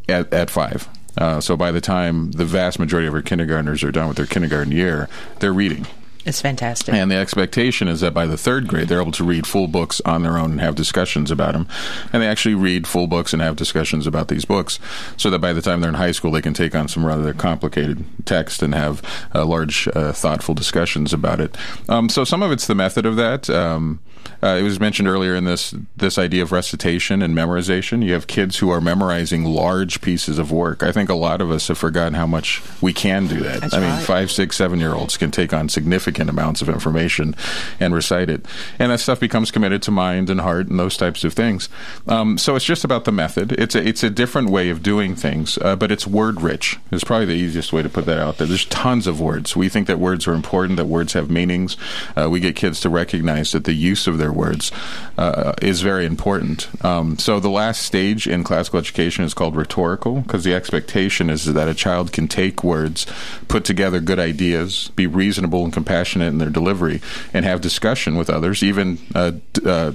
[0.09, 0.88] at, at five.
[1.17, 4.26] Uh, so by the time the vast majority of our kindergartners are done with their
[4.26, 5.07] kindergarten year,
[5.39, 5.86] they're reading.
[6.26, 6.95] It's fantastic.
[6.95, 10.01] And the expectation is that by the third grade, they're able to read full books
[10.05, 11.67] on their own and have discussions about them.
[12.11, 14.80] And they actually read full books and have discussions about these books
[15.17, 17.32] so that by the time they're in high school, they can take on some rather
[17.32, 19.03] complicated text and have
[19.36, 21.55] uh, large, uh, thoughtful discussions about it.
[21.88, 23.47] Um, so some of it's the method of that.
[23.47, 23.99] Um,
[24.43, 28.03] uh, it was mentioned earlier in this this idea of recitation and memorization.
[28.03, 30.84] You have kids who are memorizing large pieces of work.
[30.84, 33.61] I think a lot of us have forgotten how much we can do that.
[33.61, 34.03] That's I mean, right.
[34.03, 37.36] five, six, seven year olds can take on significant amounts of information
[37.80, 38.45] and recite it,
[38.80, 41.69] and that stuff becomes committed to mind and heart and those types of things.
[42.07, 43.53] Um, so it's just about the method.
[43.53, 46.78] It's a it's a different way of doing things, uh, but it's word rich.
[46.91, 48.47] Is probably the easiest way to put that out there.
[48.47, 49.55] There's tons of words.
[49.55, 50.78] We think that words are important.
[50.78, 51.78] That words have meanings.
[52.15, 54.72] Uh, we get kids to recognize that the use of their words
[55.18, 56.68] uh, is very important.
[56.84, 61.45] Um, so the last stage in classical education is called rhetorical because the expectation is
[61.45, 63.05] that a child can take words,
[63.47, 67.01] put together good ideas, be reasonable and compassionate in their delivery,
[67.34, 68.99] and have discussion with others, even.
[69.13, 69.34] Uh,
[69.66, 69.91] uh,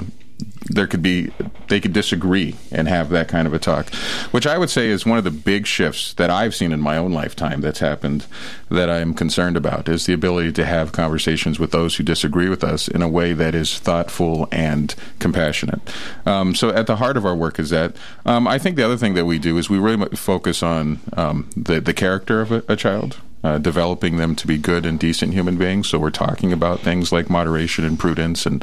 [0.70, 1.30] there could be
[1.68, 3.92] they could disagree and have that kind of a talk
[4.30, 6.96] which i would say is one of the big shifts that i've seen in my
[6.96, 8.24] own lifetime that's happened
[8.70, 12.62] that i'm concerned about is the ability to have conversations with those who disagree with
[12.62, 15.80] us in a way that is thoughtful and compassionate.
[16.24, 18.96] Um, so at the heart of our work is that um, i think the other
[18.96, 22.62] thing that we do is we really focus on um, the, the character of a,
[22.68, 25.88] a child uh, developing them to be good and decent human beings.
[25.88, 28.62] So we're talking about things like moderation and prudence, and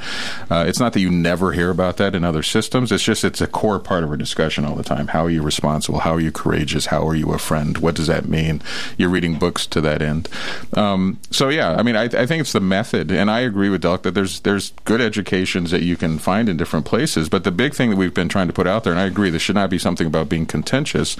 [0.49, 2.91] uh, it's not that you never hear about that in other systems.
[2.91, 5.07] It's just it's a core part of our discussion all the time.
[5.07, 5.99] How are you responsible?
[5.99, 6.87] How are you courageous?
[6.87, 7.77] How are you a friend?
[7.77, 8.61] What does that mean?
[8.97, 10.29] You're reading books to that end.
[10.73, 13.83] Um, so yeah, I mean, I, I think it's the method, and I agree with
[13.83, 17.29] Delk that there's there's good educations that you can find in different places.
[17.29, 19.29] But the big thing that we've been trying to put out there, and I agree,
[19.29, 21.17] this should not be something about being contentious.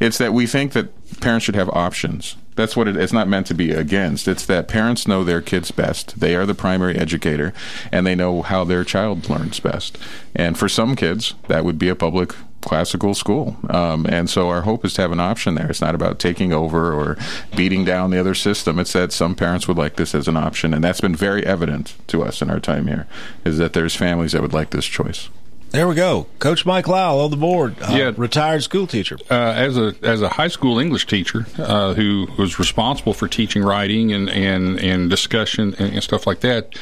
[0.00, 2.36] It's that we think that parents should have options.
[2.54, 4.28] That's what it, it's not meant to be against.
[4.28, 6.20] It's that parents know their kids best.
[6.20, 7.52] They are the primary educator,
[7.90, 9.98] and they know how their child learns best.
[10.34, 13.56] And for some kids, that would be a public classical school.
[13.68, 15.68] Um, and so our hope is to have an option there.
[15.68, 17.18] It's not about taking over or
[17.56, 18.78] beating down the other system.
[18.78, 21.94] It's that some parents would like this as an option, and that's been very evident
[22.06, 23.06] to us in our time here.
[23.44, 25.28] Is that there's families that would like this choice.
[25.72, 26.26] There we go.
[26.38, 27.76] Coach Mike Lyle on the board.
[27.80, 28.12] Uh, Yeah.
[28.14, 29.16] Retired school teacher.
[29.30, 33.62] uh, as a as a high school English teacher uh, who was responsible for teaching
[33.62, 36.74] writing and and, and discussion and, and stuff like that,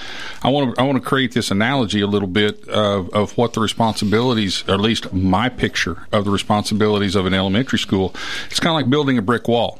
[0.42, 3.52] I want to I want to create this analogy a little bit of, of what
[3.52, 8.12] the responsibilities, or at least my picture of the responsibilities of an elementary school.
[8.50, 9.78] It's kind of like building a brick wall.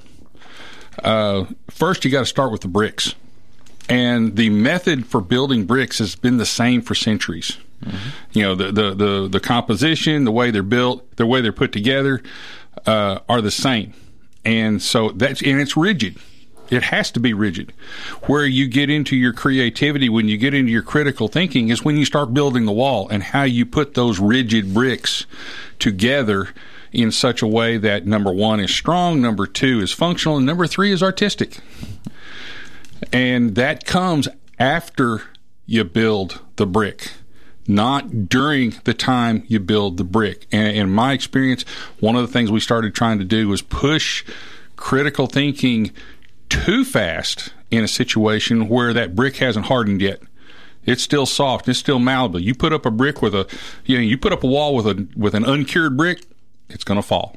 [1.02, 3.16] Uh, first, you got to start with the bricks,
[3.88, 7.56] and the method for building bricks has been the same for centuries.
[8.32, 11.72] You know, the, the, the, the composition, the way they're built, the way they're put
[11.72, 12.22] together
[12.86, 13.94] uh, are the same.
[14.44, 16.16] And so that's, and it's rigid.
[16.70, 17.72] It has to be rigid.
[18.22, 21.96] Where you get into your creativity, when you get into your critical thinking, is when
[21.96, 25.26] you start building the wall and how you put those rigid bricks
[25.80, 26.50] together
[26.92, 30.66] in such a way that number one is strong, number two is functional, and number
[30.66, 31.58] three is artistic.
[33.12, 34.28] And that comes
[34.58, 35.22] after
[35.66, 37.12] you build the brick,
[37.70, 40.46] not during the time you build the brick.
[40.52, 41.62] And in my experience,
[42.00, 44.24] one of the things we started trying to do was push
[44.76, 45.92] critical thinking
[46.48, 50.20] too fast in a situation where that brick hasn't hardened yet.
[50.84, 51.68] It's still soft.
[51.68, 52.40] It's still malleable.
[52.40, 53.46] You put up a brick with a,
[53.84, 56.24] you know, you put up a wall with a with an uncured brick,
[56.68, 57.36] it's going to fall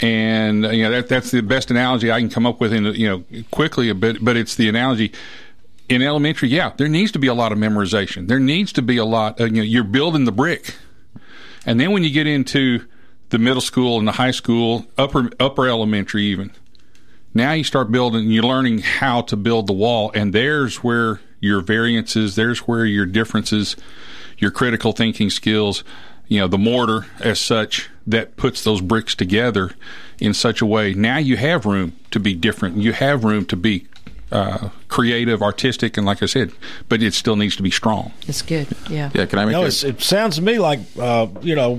[0.00, 3.08] and you know that that's the best analogy I can come up with in you
[3.08, 5.12] know quickly a bit, but it's the analogy
[5.90, 6.48] in elementary.
[6.48, 8.28] Yeah, there needs to be a lot of memorization.
[8.28, 9.40] There needs to be a lot.
[9.40, 10.76] Uh, you know, you're building the brick,
[11.66, 12.86] and then when you get into
[13.28, 16.52] the middle school and the high school, upper upper elementary even,
[17.34, 18.30] now you start building.
[18.30, 22.36] You're learning how to build the wall, and there's where your variances.
[22.36, 23.76] There's where your differences,
[24.38, 25.84] your critical thinking skills
[26.30, 29.72] you know, the mortar as such that puts those bricks together
[30.20, 30.94] in such a way.
[30.94, 32.76] Now you have room to be different.
[32.76, 33.88] You have room to be
[34.32, 36.52] uh, creative, artistic, and like I said,
[36.88, 38.12] but it still needs to be strong.
[38.28, 38.68] It's good.
[38.88, 39.10] Yeah.
[39.14, 41.76] Yeah, can I make No, a- it's, it sounds to me like uh, you know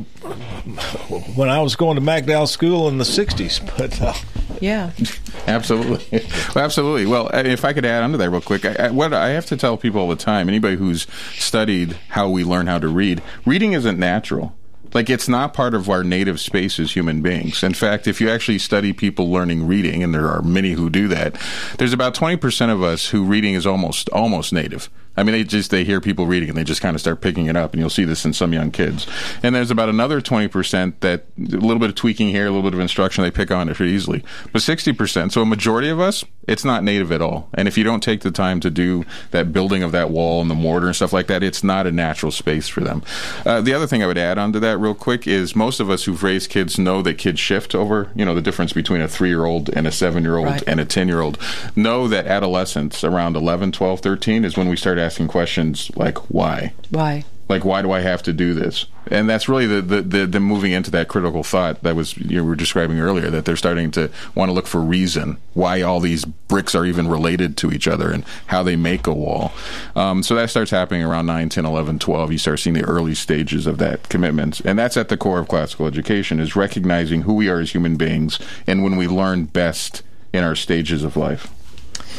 [1.35, 4.13] when I was going to McDowell School in the '60s, but uh,
[4.59, 4.91] Yeah.
[5.47, 6.23] Absolutely,
[6.55, 7.07] well, absolutely.
[7.07, 9.47] Well, uh, if I could add onto that real quick, I, I, what I have
[9.47, 13.23] to tell people all the time, anybody who's studied how we learn how to read,
[13.43, 14.55] reading isn't natural.
[14.93, 17.63] Like it's not part of our native space as human beings.
[17.63, 21.07] In fact, if you actually study people learning reading, and there are many who do
[21.07, 21.39] that,
[21.77, 24.89] there's about twenty percent of us who reading is almost almost native.
[25.17, 27.47] I mean, they just they hear people reading and they just kind of start picking
[27.47, 29.05] it up, and you'll see this in some young kids.
[29.43, 32.63] And there's about another twenty percent that a little bit of tweaking here, a little
[32.63, 34.23] bit of instruction, they pick on it pretty easily.
[34.53, 37.49] But sixty percent, so a majority of us, it's not native at all.
[37.53, 40.49] And if you don't take the time to do that building of that wall and
[40.49, 43.03] the mortar and stuff like that, it's not a natural space for them.
[43.45, 46.05] Uh, the other thing I would add onto that real quick is most of us
[46.05, 48.09] who've raised kids know that kids shift over.
[48.15, 50.63] You know the difference between a three-year-old and a seven-year-old Right.
[50.67, 51.37] and a 10 year old
[51.75, 56.73] know that adolescence around 11 12 13 is when we start asking questions like why?
[56.89, 57.25] Why?
[57.51, 58.85] like why do i have to do this?
[59.07, 62.43] And that's really the the, the, the moving into that critical thought that was you
[62.43, 66.23] were describing earlier that they're starting to want to look for reason why all these
[66.23, 69.51] bricks are even related to each other and how they make a wall.
[69.95, 73.13] Um, so that starts happening around 9 10 11 12 you start seeing the early
[73.13, 74.61] stages of that commitment.
[74.61, 77.97] And that's at the core of classical education is recognizing who we are as human
[77.97, 81.49] beings and when we learn best in our stages of life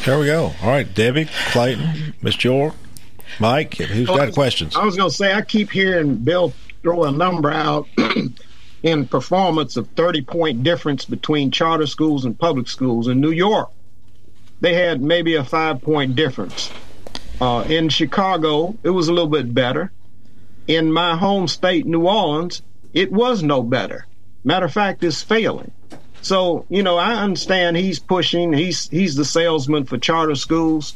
[0.03, 0.51] here we go.
[0.61, 2.73] All right, Debbie, Clayton, Miss York,
[3.39, 4.75] Mike, who's Oh, got questions?
[4.75, 7.87] I was going to say, I keep hearing Bill throw a number out
[8.83, 13.07] in performance of 30 point difference between charter schools and public schools.
[13.07, 13.69] In New York,
[14.61, 16.69] they had maybe a five point difference.
[17.41, 19.91] Uh, in Chicago, it was a little bit better.
[20.67, 22.61] In my home state, New Orleans,
[22.93, 24.05] it was no better.
[24.43, 25.71] Matter of fact, it's failing.
[26.23, 30.95] So, you know, I understand he's pushing, he's he's the salesman for charter schools,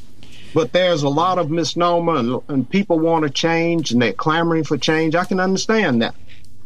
[0.53, 4.63] but there's a lot of misnomer and, and people want to change and they're clamoring
[4.63, 5.15] for change.
[5.15, 6.15] I can understand that.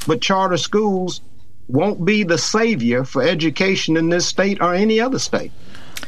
[0.07, 1.22] But charter schools
[1.68, 5.51] won't be the savior for education in this state or any other state.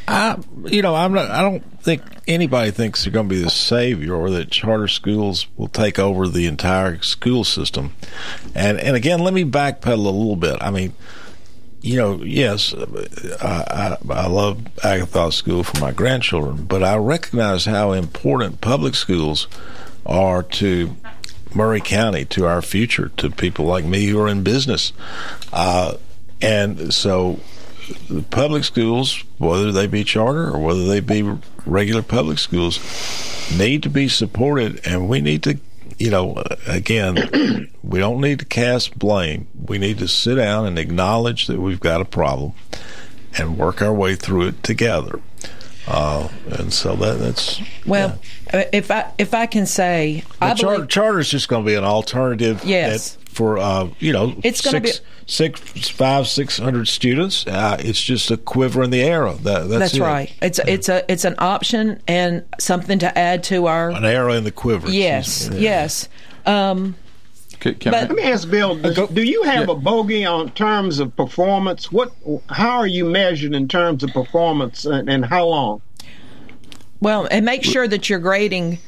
[0.06, 1.30] I, you know, I'm not.
[1.30, 5.48] I don't think anybody thinks they're going to be the savior or that charter schools
[5.56, 7.94] will take over the entire school system.
[8.54, 10.58] And and again, let me backpedal a little bit.
[10.60, 10.94] I mean,
[11.84, 12.72] you know, yes,
[13.42, 18.94] I, I, I love Agathos School for my grandchildren, but I recognize how important public
[18.94, 19.48] schools
[20.06, 20.96] are to
[21.54, 24.94] Maury County, to our future, to people like me who are in business.
[25.52, 25.98] Uh,
[26.40, 27.38] and so
[28.08, 32.80] the public schools, whether they be charter or whether they be regular public schools,
[33.54, 35.58] need to be supported, and we need to,
[35.98, 39.46] you know, again, we don't need to cast blame.
[39.66, 42.52] We need to sit down and acknowledge that we've got a problem
[43.36, 45.20] and work our way through it together.
[45.86, 48.18] Uh, and so that that's Well,
[48.52, 51.62] uh if I if I can say, I the charter, believe charter is just going
[51.62, 52.64] to be an alternative.
[52.64, 53.16] Yes.
[53.16, 57.46] at- for uh, you know, It's gonna six, be- six, five, six hundred students.
[57.46, 59.34] Uh, it's just a quiver in the arrow.
[59.34, 60.00] That, that's that's, it.
[60.00, 60.32] right.
[60.40, 63.90] It's it's a it's an option and something to add to our.
[63.90, 64.88] An arrow in the quiver.
[64.88, 66.08] Yes, yes.
[66.46, 66.94] Um,
[67.58, 71.90] Can, Let me ask Bill: Do, do you have a bogey on terms of performance?
[71.90, 72.12] What?
[72.48, 75.82] How are you measured in terms of performance, and, and how long?
[77.00, 78.78] Well, and make sure that you're grading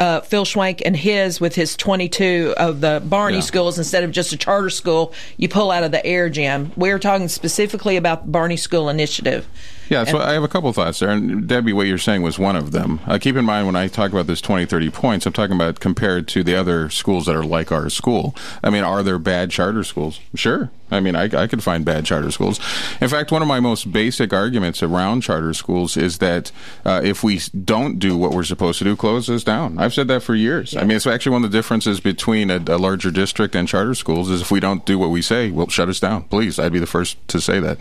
[0.00, 3.42] uh, Phil Schwenk and his with his 22 of the Barney Yeah.
[3.42, 6.72] schools instead of just a charter school you pull out of the air gym.
[6.76, 9.46] We're talking specifically about the Barney School Initiative.
[9.88, 11.10] Yeah, so And- I have a couple of thoughts there.
[11.10, 13.00] And Debbie, what you're saying was one of them.
[13.06, 15.80] Uh, keep in mind when I talk about this 20, 30 points, I'm talking about
[15.80, 18.34] compared to the other schools that are like our school.
[18.62, 20.20] I mean, are there bad charter schools?
[20.34, 20.70] Sure.
[20.90, 22.60] I mean, I, I could find bad charter schools.
[23.00, 26.52] In fact, one of my most basic arguments around charter schools is that
[26.84, 29.78] uh, if we don't do what we're supposed to do, close us down.
[29.78, 30.76] I've said that for years.
[30.76, 33.94] I mean, it's actually one of the differences between a, a larger district and charter
[33.94, 36.58] schools is if we don't do what we say, well, shut us down, please.
[36.58, 37.80] I'd be the first to say that.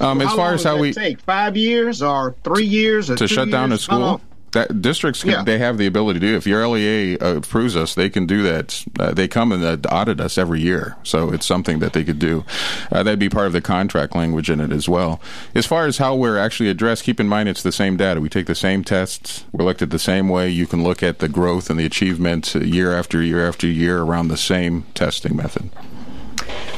[0.00, 3.34] Um, as far as how we take five years or three years or to two
[3.34, 3.86] shut down a years?
[3.86, 3.98] How school.
[4.00, 4.20] long?
[4.52, 5.42] That districts can, Yeah.
[5.42, 6.36] they have the ability to do.
[6.36, 8.84] If your LEA uh, approves us, they can do that.
[9.00, 12.20] Uh, they come and uh, audit us every year, so it's something that they could
[12.20, 12.44] do.
[12.92, 15.20] Uh, that'd be part of the contract language in it as well.
[15.56, 18.20] As far as how we're actually addressed, keep in mind it's the same data.
[18.20, 19.44] We take the same tests.
[19.50, 20.50] We're looked at the same way.
[20.50, 24.02] You can look at the growth and the achievement uh, year after year after year
[24.02, 25.68] around the same testing method.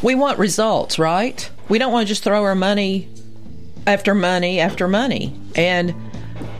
[0.02, 1.50] We want results, right?
[1.68, 3.10] We don't want to just throw our money
[3.86, 5.32] after money after money.
[5.54, 5.94] And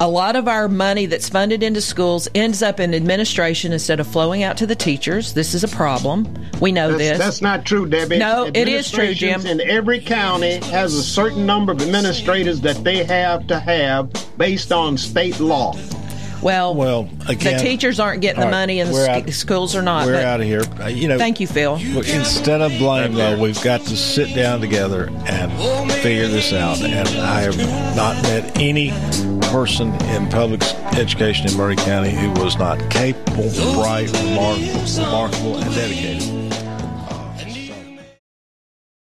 [0.00, 4.06] A lot of our money that's funded into schools ends up in administration instead of
[4.06, 5.32] flowing out to the teachers.
[5.34, 6.26] This is a problem.
[6.60, 7.18] We know That's, this.
[7.18, 8.18] that's not true, Debbie.
[8.18, 9.46] No, it is true, Jim.
[9.46, 14.70] In every county has a certain number of administrators that they have to have based
[14.72, 15.74] on state law.
[16.42, 19.82] Well, well, again, the teachers aren't getting the right, money and the out- schools are
[19.82, 20.06] not.
[20.06, 20.62] We're out of here.
[20.80, 21.76] Uh, you know, Thank you, Phil.
[21.76, 25.52] Instead of blame, though, we've got to sit down together and
[25.94, 26.80] figure this out.
[26.82, 27.56] And I have
[27.96, 28.90] not met any
[29.50, 30.62] person in public
[30.96, 36.35] education in Maury County who was not capable, bright, remarkable, remarkable and dedicated.